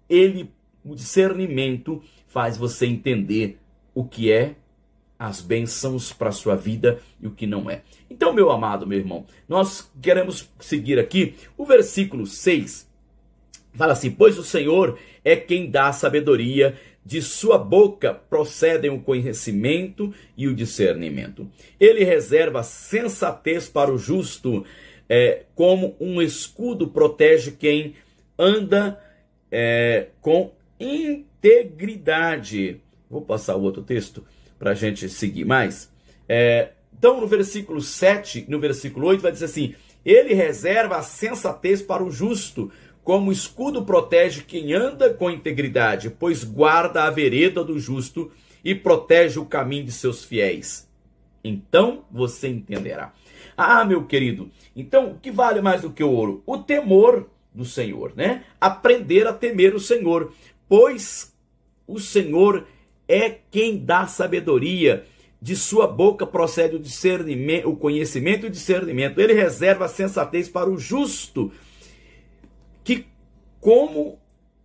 ele, 0.08 0.52
o 0.86 0.94
discernimento, 0.94 2.02
faz 2.28 2.56
você 2.56 2.86
entender 2.86 3.58
o 3.96 4.04
que 4.04 4.32
é 4.32 4.56
as 5.24 5.40
bênçãos 5.40 6.12
para 6.12 6.28
a 6.28 6.34
sua 6.34 6.54
vida 6.54 7.00
e 7.22 7.28
o 7.28 7.32
que 7.32 7.48
não 7.48 7.70
é. 7.70 7.82
Então, 8.10 8.34
meu 8.34 8.52
amado, 8.52 8.86
meu 8.86 9.00
irmão, 9.00 9.26
nós 9.48 9.90
queremos 10.02 10.50
seguir 10.60 11.00
aqui 11.00 11.36
o 11.58 11.66
versículo 11.66 12.28
6. 12.28 12.86
Fala 13.74 13.94
assim: 13.94 14.12
Pois 14.12 14.38
o 14.38 14.44
Senhor 14.44 15.00
é 15.24 15.38
quem 15.38 15.72
dá 15.72 15.94
sabedoria, 15.94 16.78
de 17.06 17.22
sua 17.22 17.58
boca 17.58 18.14
procedem 18.14 18.92
o 18.92 19.00
conhecimento 19.00 20.14
e 20.36 20.46
o 20.46 20.54
discernimento. 20.54 21.50
Ele 21.80 22.04
reserva 22.04 22.62
sensatez 22.62 23.70
para 23.70 23.94
o 23.94 23.98
justo, 23.98 24.66
é, 25.08 25.44
como 25.56 25.96
um 26.02 26.22
escudo 26.22 26.90
protege 26.90 27.52
quem 27.52 27.96
anda 28.38 29.02
é, 29.50 30.08
com 30.20 30.52
integridade. 30.78 32.82
Vou 33.10 33.22
passar 33.22 33.56
o 33.56 33.62
outro 33.62 33.84
texto 33.84 34.26
para 34.64 34.72
a 34.72 34.76
gente 34.76 35.10
seguir 35.10 35.44
mais. 35.44 35.92
É, 36.28 36.70
então, 36.98 37.20
no 37.20 37.28
versículo 37.28 37.82
7, 37.82 38.46
no 38.48 38.62
versículo 38.62 39.08
8, 39.08 39.22
vai 39.22 39.34
dizer 39.34 39.46
assim: 39.46 39.76
Ele 40.06 40.34
reserva 40.34 40.96
a 40.96 41.04
sensatez 41.04 41.82
para 41.82 42.02
o 42.02 42.10
justo, 42.10 42.72
como 43.04 43.30
escudo 43.30 43.84
protege 43.84 44.44
quem 44.44 44.74
anda 44.74 45.14
com 45.14 45.30
integridade, 45.30 46.10
pois 46.10 46.46
guarda 46.46 47.04
a 47.04 47.10
vereda 47.10 47.62
do 47.62 47.78
justo 47.78 48.32
e 48.64 48.74
protege 48.74 49.38
o 49.38 49.46
caminho 49.46 49.84
de 49.84 49.92
seus 49.92 50.24
fiéis. 50.24 50.90
Então 51.44 52.06
você 52.10 52.48
entenderá. 52.48 53.12
Ah, 53.58 53.84
meu 53.84 54.06
querido, 54.06 54.50
então 54.74 55.12
o 55.12 55.20
que 55.20 55.30
vale 55.30 55.60
mais 55.60 55.82
do 55.82 55.92
que 55.92 56.02
o 56.06 56.10
ouro? 56.10 56.42
O 56.46 56.58
temor 56.58 57.30
do 57.54 57.66
Senhor, 57.66 58.14
né? 58.16 58.46
Aprender 58.62 59.28
a 59.28 59.34
temer 59.34 59.76
o 59.76 59.80
Senhor, 59.80 60.32
pois 60.70 61.36
o 61.86 62.00
Senhor 62.00 62.66
é 63.14 63.40
quem 63.52 63.78
dá 63.78 64.08
sabedoria. 64.08 65.06
De 65.42 65.58
sua 65.58 65.86
boca 65.88 66.26
procede 66.26 66.78
o 66.78 66.80
discernimento, 66.80 67.70
o 67.70 67.76
conhecimento 67.76 68.46
e 68.46 68.48
o 68.48 68.52
discernimento. 68.52 69.20
Ele 69.20 69.34
reserva 69.34 69.86
a 69.86 69.90
sensatez 69.90 70.48
para 70.48 70.70
o 70.70 70.78
justo, 70.78 71.52
que 72.82 73.06
como 73.60 74.18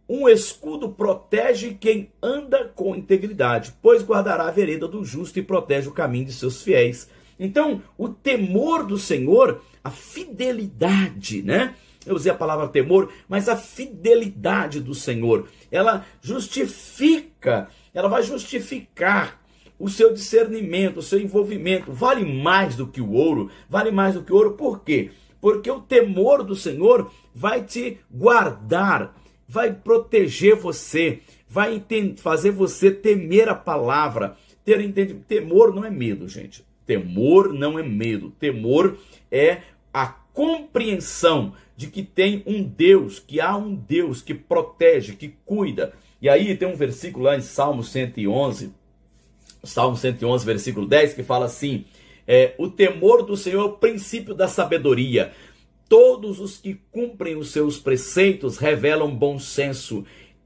um 0.08 0.28
escudo 0.28 0.88
protege 0.88 1.76
quem 1.78 2.11
anda 2.22 2.70
com 2.74 2.96
integridade, 2.96 3.74
pois 3.82 4.02
guardará 4.02 4.46
a 4.46 4.52
vereda 4.52 4.88
do 4.88 5.04
justo 5.04 5.38
e 5.38 5.42
protege 5.42 5.88
o 5.88 5.92
caminho 5.92 6.26
de 6.26 6.32
seus 6.32 6.62
fiéis. 6.62 7.11
Então, 7.38 7.82
o 7.96 8.08
temor 8.08 8.87
do 8.87 8.96
Senhor, 8.96 9.61
a 9.84 9.90
fidelidade, 9.90 11.42
né? 11.42 11.74
Eu 12.06 12.14
usei 12.14 12.32
a 12.32 12.34
palavra 12.34 12.68
temor, 12.68 13.12
mas 13.28 13.48
a 13.48 13.56
fidelidade 13.56 14.80
do 14.80 14.94
Senhor, 14.94 15.46
ela 15.70 16.06
justifica, 16.22 17.68
ela 17.98 18.08
vai 18.08 18.22
justificar 18.22 19.42
o 19.76 19.88
seu 19.88 20.12
discernimento, 20.14 20.98
o 20.98 21.02
seu 21.02 21.20
envolvimento. 21.20 21.90
Vale 21.92 22.24
mais 22.24 22.76
do 22.76 22.87
que 22.87 23.00
o 23.00 23.11
ouro, 23.11 23.50
vale 23.68 23.90
mais 23.90 24.14
do 24.14 24.22
que 24.22 24.32
o 24.32 24.37
ouro, 24.37 24.52
por 24.52 24.84
quê? 24.84 25.11
Porque 25.40 25.68
o 25.68 25.80
temor 25.80 26.44
do 26.44 26.54
Senhor 26.54 27.11
vai 27.34 27.64
te 27.64 27.98
guardar, 28.08 29.20
vai 29.48 29.72
proteger 29.72 30.54
você, 30.54 31.22
vai 31.48 31.84
fazer 32.18 32.52
você 32.52 32.92
temer 32.92 33.48
a 33.48 33.54
palavra. 33.56 34.37
Ter. 34.64 34.78
Temor 35.26 35.74
não 35.74 35.84
é 35.84 35.90
medo, 35.90 36.28
gente. 36.28 36.64
Temor 36.87 37.52
não 37.52 37.80
é 37.80 37.82
medo. 37.82 38.30
Temor 38.38 38.96
é 39.28 39.62
a 39.92 40.06
compreensão 40.06 41.52
de 41.76 41.88
que 41.88 42.04
tem 42.04 42.44
um 42.46 42.62
Deus, 42.62 43.18
que 43.18 43.40
há 43.40 43.56
um 43.56 43.74
Deus 43.74 44.22
que 44.22 44.34
protege, 44.34 45.16
que 45.16 45.34
cuida. 45.44 45.94
E 46.20 46.28
aí 46.28 46.57
tem 46.57 46.66
um 46.66 46.74
versículo 46.74 47.26
lá 47.26 47.37
em 47.37 47.40
Salmo 47.40 47.83
111, 47.83 48.72
Salmo 49.62 49.96
111, 49.96 50.44
versículo 50.44 50.87
10, 50.87 51.14
que 51.14 51.22
fala 51.22 51.46
assim: 51.46 51.85
é, 52.26 52.54
O 52.59 52.68
temor 52.68 53.24
do 53.24 53.37
Senhor 53.37 53.61
é 53.61 53.64
o 53.64 53.72
princípio 53.72 54.35
da 54.35 54.48
sabedoria. 54.48 55.33
Todos 55.88 56.38
os 56.38 56.59
que 56.59 56.74
cumprem 56.90 57.37
os 57.37 57.50
seus 57.50 57.78
preceitos 57.78 58.59
revelam 58.59 59.14
bom 59.14 59.38
senso, 59.38 60.04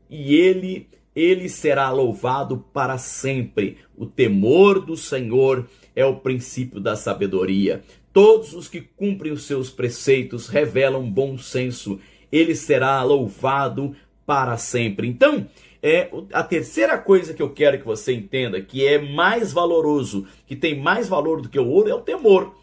e 0.08 0.36
ele, 0.36 0.88
ele 1.16 1.48
será 1.48 1.90
louvado 1.90 2.64
para 2.72 2.96
sempre. 2.98 3.78
O 3.96 4.06
temor 4.06 4.84
do 4.84 4.96
Senhor 4.96 5.68
é 5.96 6.04
o 6.04 6.16
princípio 6.16 6.80
da 6.80 6.94
sabedoria. 6.94 7.82
Todos 8.12 8.52
os 8.52 8.68
que 8.68 8.80
cumprem 8.80 9.32
os 9.32 9.44
seus 9.44 9.70
preceitos 9.70 10.46
revelam 10.46 11.10
bom 11.10 11.38
senso. 11.38 11.98
Ele 12.30 12.54
será 12.54 13.02
louvado 13.02 13.96
para 14.26 14.56
sempre. 14.56 15.08
Então, 15.08 15.46
é 15.82 16.08
a 16.32 16.44
terceira 16.44 16.96
coisa 16.96 17.34
que 17.34 17.42
eu 17.42 17.50
quero 17.50 17.78
que 17.78 17.84
você 17.84 18.12
entenda, 18.12 18.60
que 18.60 18.86
é 18.86 18.98
mais 18.98 19.52
valoroso, 19.52 20.26
que 20.46 20.54
tem 20.54 20.78
mais 20.78 21.08
valor 21.08 21.42
do 21.42 21.48
que 21.48 21.58
o 21.58 21.68
ouro, 21.68 21.90
é 21.90 21.94
o 21.94 22.00
temor. 22.00 22.54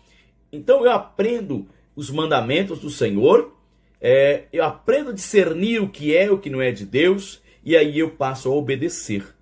Então 0.51 0.85
eu 0.85 0.91
aprendo 0.91 1.67
os 1.95 2.09
mandamentos 2.09 2.79
do 2.79 2.89
Senhor, 2.89 3.53
é, 3.99 4.43
eu 4.53 4.63
aprendo 4.63 5.09
a 5.09 5.13
discernir 5.13 5.81
o 5.81 5.89
que 5.89 6.15
é 6.15 6.31
o 6.31 6.37
que 6.37 6.49
não 6.49 6.61
é 6.61 6.71
de 6.71 6.85
Deus, 6.85 7.41
e 7.63 7.75
aí 7.75 7.99
eu 7.99 8.11
passo 8.11 8.49
a 8.49 8.55
obedecer 8.55 9.38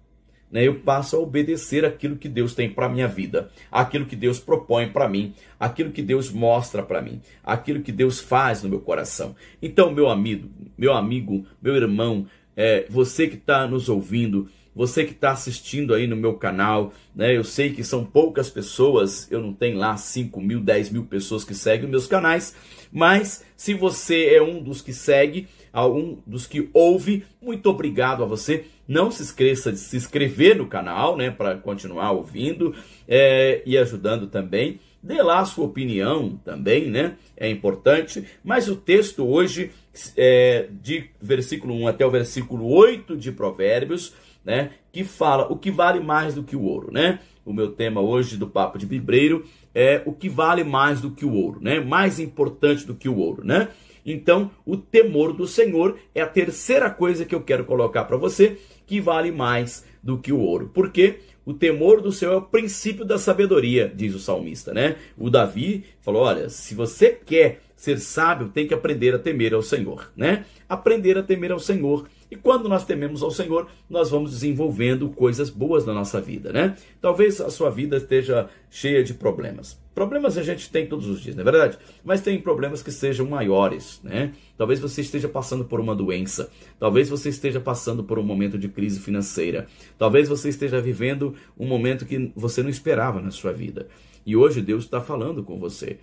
né, 0.51 0.67
eu 0.67 0.79
passo 0.79 1.15
a 1.15 1.19
obedecer 1.19 1.86
aquilo 1.86 2.15
que 2.15 2.29
Deus 2.29 2.53
tem 2.53 2.69
para 2.69 2.89
minha 2.89 3.07
vida, 3.07 3.49
aquilo 3.71 4.05
que 4.05 4.15
Deus 4.15 4.39
propõe 4.39 4.89
para 4.89 5.07
mim, 5.10 5.33
aquilo 5.60 5.91
que 5.91 6.01
Deus 6.01 6.31
mostra 6.31 6.81
para 6.81 7.01
mim, 7.01 7.21
aquilo 7.43 7.81
que 7.81 7.91
Deus 7.91 8.19
faz 8.19 8.63
no 8.63 8.69
meu 8.69 8.79
coração. 8.79 9.36
Então, 9.62 9.91
meu 9.91 10.10
amigo, 10.10 10.49
meu 10.77 10.93
amigo, 10.93 11.45
meu 11.62 11.75
irmão, 11.75 12.25
é, 12.55 12.86
você 12.89 13.27
que 13.27 13.36
está 13.36 13.67
nos 13.67 13.89
ouvindo, 13.89 14.49
você 14.77 15.03
que 15.03 15.12
está 15.12 15.31
assistindo 15.31 15.91
aí 15.91 16.05
no 16.05 16.15
meu 16.15 16.36
canal, 16.36 16.93
né? 17.15 17.36
Eu 17.36 17.43
sei 17.43 17.71
que 17.71 17.83
são 17.83 18.05
poucas 18.05 18.47
pessoas, 18.47 19.27
eu 19.31 19.41
não 19.41 19.51
tenho 19.51 19.75
lá 19.75 19.97
5 19.97 20.39
mil, 20.39 20.60
10 20.60 20.91
mil 20.91 21.05
pessoas 21.05 21.43
que 21.43 21.55
seguem 21.55 21.89
meus 21.89 22.05
canais, 22.05 22.55
mas 22.91 23.43
se 23.55 23.73
você 23.73 24.36
é 24.36 24.41
um 24.41 24.62
dos 24.62 24.83
que 24.83 24.93
segue, 24.93 25.47
algum 25.71 26.17
dos 26.25 26.47
que 26.47 26.69
ouve, 26.73 27.25
muito 27.41 27.69
obrigado 27.69 28.23
a 28.23 28.25
você. 28.25 28.65
Não 28.88 29.12
se 29.12 29.23
esqueça 29.23 29.71
de 29.71 29.80
se 29.80 29.97
inscrever 29.97 30.56
no 30.56 30.67
canal, 30.67 31.17
né, 31.17 31.30
para 31.30 31.58
continuar 31.58 32.12
ouvindo 32.12 32.73
é, 33.08 33.62
e 33.65 33.77
ajudando 33.77 34.27
também. 34.27 34.80
Dê 35.01 35.21
lá 35.21 35.39
a 35.39 35.45
sua 35.45 35.65
opinião 35.65 36.39
também, 36.43 36.89
né? 36.89 37.15
É 37.36 37.49
importante. 37.49 38.25
Mas 38.43 38.67
o 38.67 38.75
texto 38.75 39.25
hoje, 39.25 39.71
é, 40.17 40.67
de 40.82 41.10
versículo 41.21 41.73
1 41.75 41.88
até 41.88 42.06
o 42.06 42.12
versículo 42.12 42.67
8 42.67 43.15
de 43.15 43.32
Provérbios, 43.32 44.13
né? 44.43 44.71
Que 44.91 45.03
fala 45.03 45.51
o 45.51 45.58
que 45.58 45.69
vale 45.69 45.99
mais 45.99 46.34
do 46.34 46.43
que 46.43 46.56
o 46.56 46.63
ouro, 46.63 46.91
né? 46.91 47.19
O 47.45 47.53
meu 47.53 47.71
tema 47.71 48.01
hoje 48.01 48.36
do 48.36 48.47
Papo 48.47 48.77
de 48.77 48.86
Bibreiro 48.86 49.45
é 49.73 50.01
o 50.06 50.12
que 50.12 50.27
vale 50.27 50.63
mais 50.63 50.99
do 50.99 51.12
que 51.12 51.23
o 51.23 51.34
ouro, 51.34 51.60
né? 51.62 51.80
Mais 51.80 52.19
importante 52.19 52.86
do 52.86 52.95
que 52.95 53.08
o 53.08 53.17
ouro, 53.17 53.45
né? 53.45 53.69
Então, 54.08 54.50
o 54.65 54.78
temor 54.78 55.34
do 55.34 55.46
Senhor 55.46 56.00
é 56.15 56.22
a 56.22 56.28
terceira 56.28 56.89
coisa 56.89 57.26
que 57.26 57.36
eu 57.36 57.41
quero 57.41 57.65
colocar 57.65 58.06
para 58.06 58.15
você, 58.15 58.58
que 58.86 59.02
vale 59.02 59.34
mais 59.34 59.86
do 60.02 60.17
que 60.17 60.32
o 60.32 60.39
ouro. 60.39 60.72
Porque 60.74 61.20
o 61.46 61.54
temor 61.54 62.02
do 62.02 62.12
Senhor 62.12 62.34
é 62.34 62.38
o 62.38 62.41
princípio 62.41 63.04
da 63.04 63.17
sabedoria, 63.17 63.91
diz 63.93 64.15
o 64.15 64.20
salmista, 64.20 64.74
né? 64.74 64.96
O 65.17 65.30
Davi 65.30 65.84
falou: 66.00 66.24
olha, 66.24 66.50
se 66.50 66.74
você 66.74 67.10
quer 67.10 67.60
ser 67.76 68.00
sábio, 68.00 68.48
tem 68.48 68.65
que 68.65 68.74
aprender 68.74 69.13
a 69.13 69.20
temer 69.20 69.54
ao 69.54 69.62
Senhor, 69.62 70.12
né? 70.15 70.46
Aprender 70.70 71.17
a 71.17 71.24
temer 71.24 71.52
ao 71.52 71.60
Senhor 71.60 72.08
e 72.29 72.35
quando 72.35 72.67
nós 72.67 72.83
tememos 72.83 73.23
ao 73.23 73.31
Senhor, 73.31 73.67
nós 73.89 74.09
vamos 74.09 74.31
desenvolvendo 74.31 75.09
coisas 75.09 75.49
boas 75.49 75.85
na 75.85 75.93
nossa 75.93 76.19
vida, 76.19 76.51
né? 76.51 76.75
Talvez 76.99 77.39
a 77.39 77.49
sua 77.49 77.69
vida 77.69 77.97
esteja 77.97 78.49
cheia 78.69 79.03
de 79.03 79.13
problemas. 79.13 79.79
Problemas 79.95 80.37
a 80.37 80.43
gente 80.43 80.69
tem 80.69 80.85
todos 80.85 81.07
os 81.07 81.21
dias, 81.21 81.35
não 81.35 81.41
é 81.41 81.51
verdade? 81.51 81.77
Mas 82.03 82.21
tem 82.21 82.39
problemas 82.39 82.83
que 82.83 82.91
sejam 82.91 83.25
maiores, 83.25 83.99
né? 84.03 84.33
Talvez 84.57 84.79
você 84.79 85.01
esteja 85.01 85.29
passando 85.29 85.65
por 85.65 85.79
uma 85.79 85.95
doença, 85.95 86.49
talvez 86.77 87.09
você 87.09 87.29
esteja 87.29 87.59
passando 87.59 88.03
por 88.03 88.19
um 88.19 88.23
momento 88.23 88.57
de 88.57 88.67
crise 88.67 88.99
financeira, 88.99 89.65
talvez 89.97 90.27
você 90.27 90.49
esteja 90.49 90.81
vivendo 90.81 91.33
um 91.57 91.65
momento 91.65 92.05
que 92.05 92.31
você 92.35 92.61
não 92.61 92.69
esperava 92.69 93.21
na 93.21 93.31
sua 93.31 93.53
vida. 93.53 93.87
E 94.25 94.35
hoje 94.35 94.61
Deus 94.61 94.83
está 94.83 94.99
falando 94.99 95.41
com 95.41 95.57
você. 95.57 95.97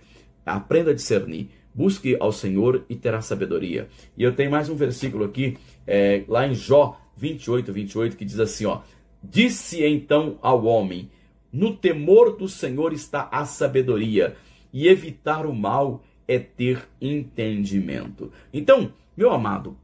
Aprenda 0.45 0.91
a 0.91 0.93
discernir. 0.93 1.49
Busque 1.73 2.15
ao 2.19 2.31
Senhor 2.31 2.85
e 2.87 2.95
terá 2.95 3.21
sabedoria. 3.21 3.89
E 4.17 4.23
eu 4.23 4.33
tenho 4.33 4.49
mais 4.49 4.69
um 4.69 4.75
versículo 4.75 5.25
aqui, 5.25 5.57
é, 5.87 6.23
lá 6.27 6.47
em 6.47 6.53
Jó 6.53 6.99
28, 7.17 7.71
28, 7.71 8.17
que 8.17 8.25
diz 8.25 8.39
assim: 8.39 8.65
ó, 8.65 8.81
Disse 9.29 9.83
então 9.83 10.37
ao 10.41 10.65
homem: 10.65 11.09
No 11.51 11.75
temor 11.75 12.35
do 12.37 12.47
Senhor 12.47 12.93
está 12.93 13.27
a 13.31 13.45
sabedoria, 13.45 14.35
e 14.71 14.87
evitar 14.87 15.45
o 15.45 15.55
mal 15.55 16.03
é 16.27 16.37
ter 16.37 16.87
entendimento. 17.01 18.31
Então, 18.53 18.93
meu 19.15 19.31
amado, 19.31 19.77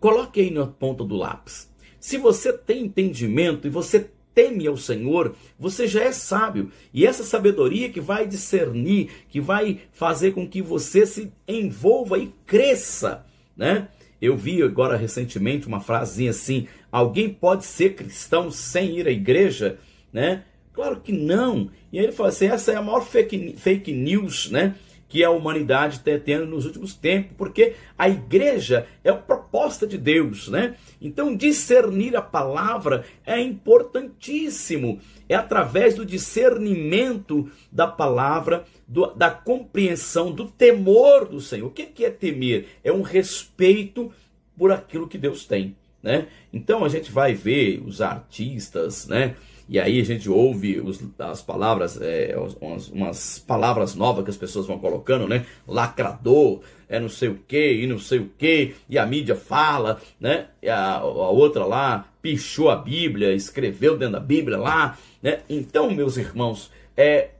coloque 0.00 0.40
aí 0.40 0.50
na 0.50 0.66
ponta 0.66 1.04
do 1.04 1.16
lápis. 1.16 1.70
Se 2.00 2.16
você 2.16 2.52
tem 2.52 2.84
entendimento 2.84 3.66
e 3.66 3.70
você 3.70 4.10
teme 4.34 4.66
ao 4.66 4.76
Senhor, 4.76 5.34
você 5.58 5.86
já 5.86 6.02
é 6.02 6.12
sábio. 6.12 6.70
E 6.94 7.04
essa 7.04 7.24
sabedoria 7.24 7.90
que 7.90 8.00
vai 8.00 8.26
discernir, 8.26 9.10
que 9.28 9.40
vai 9.40 9.80
fazer 9.92 10.32
com 10.32 10.48
que 10.48 10.62
você 10.62 11.04
se 11.04 11.32
envolva 11.46 12.18
e 12.18 12.32
cresça, 12.46 13.26
né? 13.56 13.88
Eu 14.20 14.36
vi 14.36 14.62
agora 14.62 14.96
recentemente 14.96 15.66
uma 15.66 15.80
frasinha 15.80 16.30
assim: 16.30 16.66
alguém 16.90 17.28
pode 17.28 17.64
ser 17.64 17.94
cristão 17.94 18.50
sem 18.50 18.98
ir 18.98 19.06
à 19.06 19.10
igreja, 19.10 19.78
né? 20.12 20.44
Claro 20.72 21.00
que 21.00 21.12
não. 21.12 21.70
E 21.92 21.98
aí 21.98 22.04
ele 22.04 22.12
fala 22.12 22.28
assim: 22.28 22.46
essa 22.46 22.72
é 22.72 22.76
a 22.76 22.82
maior 22.82 23.00
fake, 23.00 23.54
fake 23.56 23.92
news, 23.92 24.50
né? 24.50 24.74
Que 25.08 25.24
a 25.24 25.30
humanidade 25.30 25.96
está 25.96 26.18
tendo 26.18 26.46
nos 26.46 26.66
últimos 26.66 26.94
tempos, 26.94 27.32
porque 27.36 27.74
a 27.96 28.08
igreja 28.08 28.86
é 29.02 29.10
uma 29.10 29.22
proposta 29.22 29.86
de 29.86 29.96
Deus, 29.96 30.48
né? 30.48 30.76
Então, 31.00 31.34
discernir 31.34 32.14
a 32.14 32.22
palavra 32.22 33.04
é 33.24 33.40
importantíssimo. 33.40 35.00
É 35.28 35.34
através 35.34 35.94
do 35.94 36.04
discernimento 36.04 37.50
da 37.72 37.86
palavra, 37.86 38.64
do, 38.86 39.06
da 39.14 39.30
compreensão, 39.30 40.30
do 40.30 40.46
temor 40.46 41.26
do 41.26 41.40
Senhor. 41.40 41.68
O 41.68 41.70
que 41.70 42.04
é 42.04 42.10
temer? 42.10 42.68
É 42.84 42.92
um 42.92 43.02
respeito 43.02 44.12
por 44.56 44.72
aquilo 44.72 45.08
que 45.08 45.16
Deus 45.16 45.46
tem, 45.46 45.74
né? 46.02 46.26
Então, 46.52 46.84
a 46.84 46.88
gente 46.88 47.10
vai 47.10 47.32
ver 47.34 47.82
os 47.84 48.02
artistas, 48.02 49.06
né? 49.06 49.36
E 49.68 49.78
aí 49.78 50.00
a 50.00 50.04
gente 50.04 50.30
ouve 50.30 50.80
os, 50.80 50.98
as 51.18 51.42
palavras, 51.42 52.00
é, 52.00 52.34
umas, 52.60 52.88
umas, 52.88 53.38
palavras 53.38 53.94
novas 53.94 54.24
que 54.24 54.30
as 54.30 54.36
pessoas 54.36 54.66
vão 54.66 54.78
colocando, 54.78 55.28
né? 55.28 55.44
Lacrador, 55.66 56.60
é 56.88 56.98
não 56.98 57.10
sei 57.10 57.28
o 57.28 57.38
que, 57.46 57.72
e 57.74 57.86
não 57.86 57.98
sei 57.98 58.20
o 58.20 58.30
que, 58.38 58.74
e 58.88 58.98
a 58.98 59.04
mídia 59.04 59.36
fala, 59.36 60.00
né? 60.18 60.46
A, 60.66 60.96
a 60.96 61.04
outra 61.04 61.66
lá 61.66 62.08
pichou 62.22 62.70
a 62.70 62.76
Bíblia, 62.76 63.34
escreveu 63.34 63.98
dentro 63.98 64.14
da 64.14 64.20
Bíblia 64.20 64.56
lá, 64.56 64.96
né? 65.22 65.40
Então, 65.50 65.90
meus 65.90 66.16
irmãos, 66.16 66.70
é, 66.96 67.30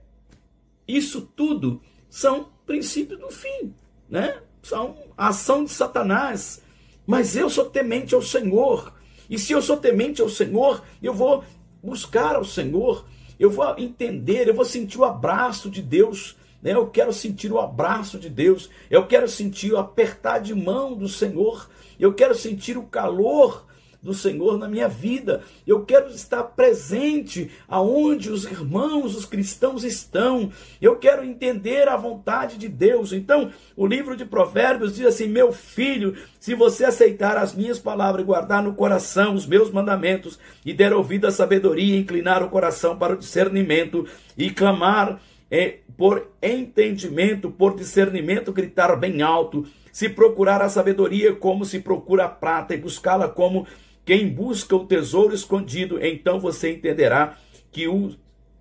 isso 0.87 1.31
tudo 1.35 1.81
são 2.11 2.49
princípios 2.67 3.19
do 3.19 3.31
fim, 3.31 3.73
né? 4.09 4.37
São 4.63 4.97
ação 5.17 5.65
de 5.65 5.71
Satanás. 5.71 6.63
Mas 7.07 7.35
eu 7.35 7.49
sou 7.49 7.65
temente 7.65 8.15
ao 8.15 8.21
Senhor. 8.21 8.93
E 9.31 9.39
se 9.39 9.53
eu 9.53 9.63
sou 9.63 9.79
temente 9.79 10.21
ao 10.21 10.29
Senhor, 10.29 10.83
eu 11.03 11.15
vou 11.15 11.43
buscar 11.83 12.37
ao 12.37 12.45
Senhor, 12.45 13.05
eu 13.39 13.51
vou 13.51 13.75
entender, 13.79 14.49
eu 14.49 14.55
vou 14.55 14.65
sentir 14.65 14.99
o 14.99 15.05
abraço 15.05 15.71
de 15.71 15.81
Deus. 15.83 16.37
Né? 16.63 16.73
Eu 16.73 16.89
quero 16.89 17.13
sentir 17.13 17.53
o 17.53 17.61
abraço 17.61 18.19
de 18.19 18.29
Deus, 18.29 18.69
eu 18.91 19.07
quero 19.07 19.29
sentir 19.29 19.73
o 19.73 19.79
apertar 19.79 20.41
de 20.41 20.55
mão 20.55 20.95
do 20.95 21.09
Senhor, 21.09 21.69
eu 22.01 22.13
quero 22.13 22.35
sentir 22.35 22.77
o 22.77 22.83
calor 22.83 23.65
do 24.03 24.15
Senhor 24.15 24.59
na 24.59 24.69
minha 24.69 24.89
vida. 24.89 25.43
Eu 25.67 25.85
quero 25.85 26.09
estar 26.09 26.43
presente 26.43 27.51
aonde 27.67 28.31
os 28.31 28.45
irmãos, 28.45 29.17
os 29.17 29.25
cristãos 29.25 29.85
estão. 29.85 30.51
Eu 30.81 30.97
quero 30.97 31.25
entender 31.25 31.89
a 31.89 31.97
vontade 31.97 32.57
de 32.57 32.69
Deus. 32.69 33.13
Então, 33.13 33.51
o 33.77 33.87
livro 33.87 34.17
de 34.17 34.25
Provérbios 34.25 34.95
diz 34.95 35.07
assim: 35.07 35.27
Meu 35.27 35.53
filho, 35.53 36.15
se 36.39 36.55
você 36.55 36.85
aceitar 36.85 37.37
as 37.37 37.55
minhas 37.55 37.79
palavras 37.79 38.25
guardar 38.25 38.63
no 38.63 38.75
coração 38.75 39.35
os 39.35 39.47
meus 39.47 39.71
mandamentos, 39.71 40.39
e 40.65 40.73
der 40.73 40.93
ouvido 40.93 41.27
à 41.27 41.31
sabedoria, 41.31 41.97
inclinar 41.97 42.43
o 42.43 42.49
coração 42.49 42.97
para 42.97 43.15
o 43.15 43.19
discernimento 43.19 44.07
e 44.37 44.51
clamar 44.51 45.21
é, 45.51 45.79
por 45.97 46.29
entendimento, 46.43 47.51
por 47.51 47.75
discernimento, 47.75 48.53
gritar 48.53 48.95
bem 48.97 49.23
alto, 49.23 49.67
se 49.99 50.09
procurar 50.09 50.63
a 50.63 50.69
sabedoria 50.69 51.35
como 51.35 51.65
se 51.65 51.81
procura 51.81 52.27
a 52.27 52.29
prata 52.29 52.73
e 52.73 52.79
buscá-la 52.79 53.29
como 53.29 53.67
quem 54.05 54.29
busca 54.29 54.77
o 54.77 54.87
tesouro 54.87 55.35
escondido, 55.35 55.99
então 56.01 56.39
você 56.39 56.71
entenderá 56.71 57.37
que 57.73 57.89
o, 57.89 58.15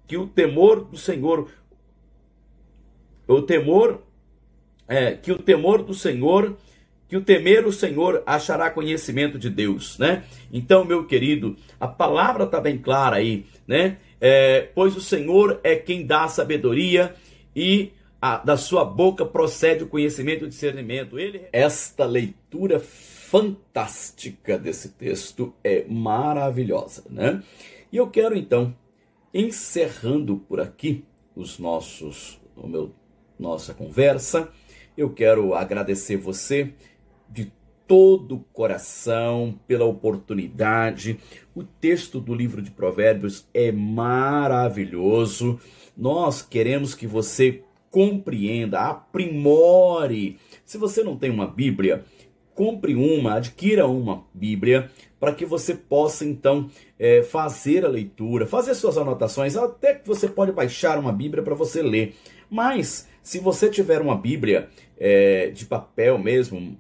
que 0.08 0.17
o 0.17 0.26
temor 0.26 0.86
do 0.86 0.97
Senhor, 0.97 1.47
o 3.28 3.39
temor, 3.43 4.02
é, 4.88 5.12
que 5.12 5.32
o 5.32 5.38
temor 5.38 5.84
do 5.84 5.93
Senhor, 5.93 6.58
que 7.08 7.15
o 7.15 7.21
temer 7.21 7.67
o 7.67 7.71
Senhor 7.71 8.23
achará 8.26 8.71
conhecimento 8.71 9.38
de 9.38 9.52
Deus, 9.52 10.00
né? 10.00 10.23
Então, 10.52 10.84
meu 10.84 11.06
querido, 11.06 11.56
a 11.80 11.88
palavra 11.88 12.45
está 12.45 12.60
bem 12.60 12.80
clara 12.80 13.17
aí, 13.17 13.45
né? 13.67 13.97
É, 14.19 14.69
pois 14.73 14.97
o 14.97 15.02
Senhor 15.02 15.60
é 15.63 15.76
quem 15.76 16.04
dá 16.04 16.23
a 16.23 16.30
sabedoria 16.30 17.13
e 17.56 17.91
a, 18.21 18.38
da 18.38 18.58
sua 18.58 18.84
boca 18.84 19.25
procede 19.25 19.84
o 19.84 19.88
conhecimento 19.88 20.43
e 20.43 20.47
o 20.47 20.49
discernimento. 20.49 21.19
Ele... 21.19 21.47
Esta 21.51 22.06
leitura 22.06 22.80
fantástica 22.80 24.58
desse 24.58 24.89
texto 24.89 25.53
é 25.63 25.86
maravilhosa, 25.88 27.03
né? 27.10 27.43
E 27.91 27.97
eu 27.97 28.10
quero 28.10 28.36
então, 28.36 28.75
encerrando 29.34 30.38
por 30.38 30.60
aqui 30.60 31.03
os 31.36 31.60
nossos, 31.60 32.39
o 32.56 32.67
meu, 32.67 32.93
nossa 33.38 33.73
conversa, 33.73 34.49
eu 34.97 35.12
quero 35.12 35.53
agradecer 35.53 36.17
você 36.17 36.73
de 37.30 37.51
todo 37.86 38.36
o 38.36 38.45
coração 38.51 39.60
pela 39.67 39.86
oportunidade. 39.86 41.19
O 41.56 41.63
texto 41.63 42.19
do 42.19 42.34
livro 42.34 42.62
de 42.62 42.71
Provérbios 42.71 43.47
é 43.53 43.71
maravilhoso. 43.71 45.60
Nós 45.95 46.41
queremos 46.41 46.93
que 46.93 47.08
você 47.08 47.63
compreenda, 47.98 48.82
aprimore. 48.82 50.38
Se 50.64 50.78
você 50.78 51.02
não 51.02 51.18
tem 51.18 51.32
uma 51.32 51.48
Bíblia, 51.48 52.06
compre 52.54 52.94
uma, 52.94 53.38
adquira 53.38 53.88
uma 53.88 54.24
Bíblia, 54.32 54.92
para 55.20 55.34
que 55.34 55.48
você 55.48 55.74
possa 55.74 56.24
então 56.24 56.70
é, 57.00 57.24
fazer 57.24 57.84
a 57.84 57.90
leitura, 57.90 58.46
fazer 58.46 58.76
suas 58.76 59.00
anotações, 59.00 59.58
até 59.58 59.96
que 59.96 60.08
você 60.08 60.28
pode 60.28 60.52
baixar 60.52 61.00
uma 61.00 61.12
Bíblia 61.12 61.42
para 61.42 61.56
você 61.56 61.82
ler. 61.82 62.14
Mas 62.52 63.10
se 63.24 63.40
você 63.40 63.68
tiver 63.68 64.00
uma 64.00 64.16
Bíblia 64.16 64.70
é, 65.00 65.50
de 65.50 65.66
papel 65.66 66.20
mesmo, 66.20 66.78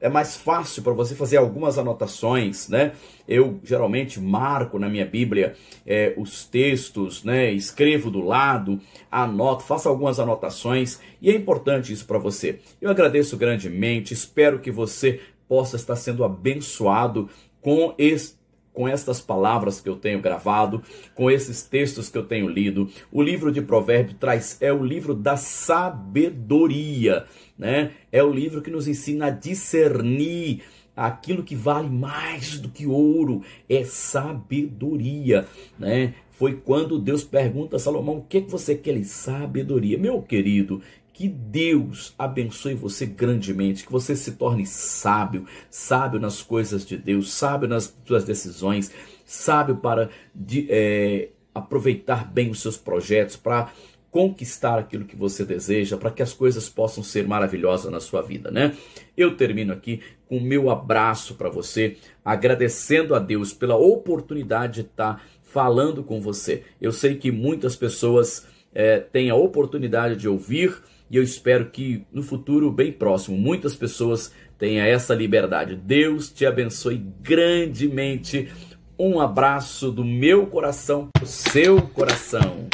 é 0.00 0.08
mais 0.08 0.36
fácil 0.36 0.82
para 0.82 0.92
você 0.92 1.14
fazer 1.14 1.36
algumas 1.36 1.78
anotações, 1.78 2.68
né? 2.68 2.92
Eu 3.28 3.60
geralmente 3.62 4.20
marco 4.20 4.78
na 4.78 4.88
minha 4.88 5.04
Bíblia 5.04 5.54
é, 5.86 6.14
os 6.16 6.44
textos, 6.44 7.24
né? 7.24 7.52
Escrevo 7.52 8.10
do 8.10 8.20
lado, 8.20 8.80
anoto, 9.10 9.64
faço 9.64 9.88
algumas 9.88 10.18
anotações 10.18 11.00
e 11.20 11.30
é 11.30 11.34
importante 11.34 11.92
isso 11.92 12.06
para 12.06 12.18
você. 12.18 12.60
Eu 12.80 12.90
agradeço 12.90 13.36
grandemente, 13.36 14.14
espero 14.14 14.58
que 14.58 14.70
você 14.70 15.20
possa 15.48 15.76
estar 15.76 15.96
sendo 15.96 16.24
abençoado 16.24 17.28
com 17.60 17.94
este 17.98 18.36
com 18.76 18.86
estas 18.86 19.22
palavras 19.22 19.80
que 19.80 19.88
eu 19.88 19.96
tenho 19.96 20.20
gravado, 20.20 20.82
com 21.14 21.30
esses 21.30 21.62
textos 21.62 22.10
que 22.10 22.18
eu 22.18 22.24
tenho 22.26 22.46
lido. 22.46 22.90
O 23.10 23.22
livro 23.22 23.50
de 23.50 23.62
Provérbios 23.62 24.18
traz 24.20 24.58
é 24.60 24.70
o 24.70 24.84
livro 24.84 25.14
da 25.14 25.34
sabedoria, 25.34 27.24
né? 27.58 27.92
É 28.12 28.22
o 28.22 28.32
livro 28.32 28.62
que 28.62 28.70
nos 28.70 28.88
ensina 28.88 29.26
a 29.26 29.30
discernir 29.30 30.62
aquilo 30.96 31.42
que 31.42 31.54
vale 31.54 31.90
mais 31.90 32.58
do 32.58 32.68
que 32.70 32.86
ouro, 32.86 33.42
é 33.68 33.84
sabedoria, 33.84 35.46
né? 35.78 36.14
Foi 36.30 36.54
quando 36.54 36.98
Deus 36.98 37.24
pergunta 37.24 37.76
a 37.76 37.78
Salomão: 37.78 38.18
"O 38.18 38.22
que, 38.22 38.38
é 38.38 38.40
que 38.40 38.50
você 38.50 38.74
quer?" 38.74 38.90
Ele, 38.90 39.04
sabedoria. 39.04 39.98
Meu 39.98 40.22
querido, 40.22 40.82
que 41.16 41.28
Deus 41.28 42.14
abençoe 42.18 42.74
você 42.74 43.06
grandemente, 43.06 43.86
que 43.86 43.92
você 43.92 44.14
se 44.14 44.32
torne 44.32 44.66
sábio, 44.66 45.46
sábio 45.70 46.20
nas 46.20 46.42
coisas 46.42 46.84
de 46.84 46.98
Deus, 46.98 47.32
sábio 47.32 47.66
nas 47.66 47.96
suas 48.04 48.24
decisões, 48.24 48.92
sábio 49.24 49.76
para 49.76 50.10
de, 50.34 50.66
é, 50.68 51.30
aproveitar 51.54 52.30
bem 52.30 52.50
os 52.50 52.60
seus 52.60 52.76
projetos, 52.76 53.34
para 53.34 53.72
conquistar 54.10 54.78
aquilo 54.78 55.04
que 55.04 55.16
você 55.16 55.44
deseja, 55.44 55.96
para 55.96 56.10
que 56.10 56.22
as 56.22 56.32
coisas 56.32 56.68
possam 56.68 57.02
ser 57.02 57.26
maravilhosas 57.26 57.90
na 57.92 58.00
sua 58.00 58.22
vida, 58.22 58.50
né? 58.50 58.74
Eu 59.16 59.36
termino 59.36 59.72
aqui 59.72 60.00
com 60.28 60.38
o 60.38 60.42
meu 60.42 60.70
abraço 60.70 61.34
para 61.34 61.48
você, 61.48 61.96
agradecendo 62.24 63.14
a 63.14 63.18
Deus 63.18 63.52
pela 63.52 63.76
oportunidade 63.76 64.82
de 64.82 64.88
estar 64.88 65.24
falando 65.42 66.02
com 66.02 66.20
você. 66.20 66.62
Eu 66.80 66.92
sei 66.92 67.16
que 67.16 67.30
muitas 67.30 67.76
pessoas 67.76 68.46
é, 68.74 68.98
têm 68.98 69.30
a 69.30 69.34
oportunidade 69.34 70.16
de 70.16 70.28
ouvir 70.28 70.82
e 71.10 71.16
eu 71.16 71.22
espero 71.22 71.70
que 71.70 72.04
no 72.12 72.22
futuro 72.22 72.70
bem 72.70 72.92
próximo 72.92 73.36
muitas 73.36 73.74
pessoas 73.74 74.32
tenham 74.58 74.84
essa 74.84 75.14
liberdade. 75.14 75.76
Deus 75.76 76.30
te 76.30 76.44
abençoe 76.44 76.98
grandemente. 77.22 78.50
Um 78.98 79.20
abraço 79.20 79.90
do 79.90 80.04
meu 80.04 80.46
coração 80.46 81.08
para 81.12 81.24
o 81.24 81.26
seu 81.26 81.82
coração. 81.82 82.66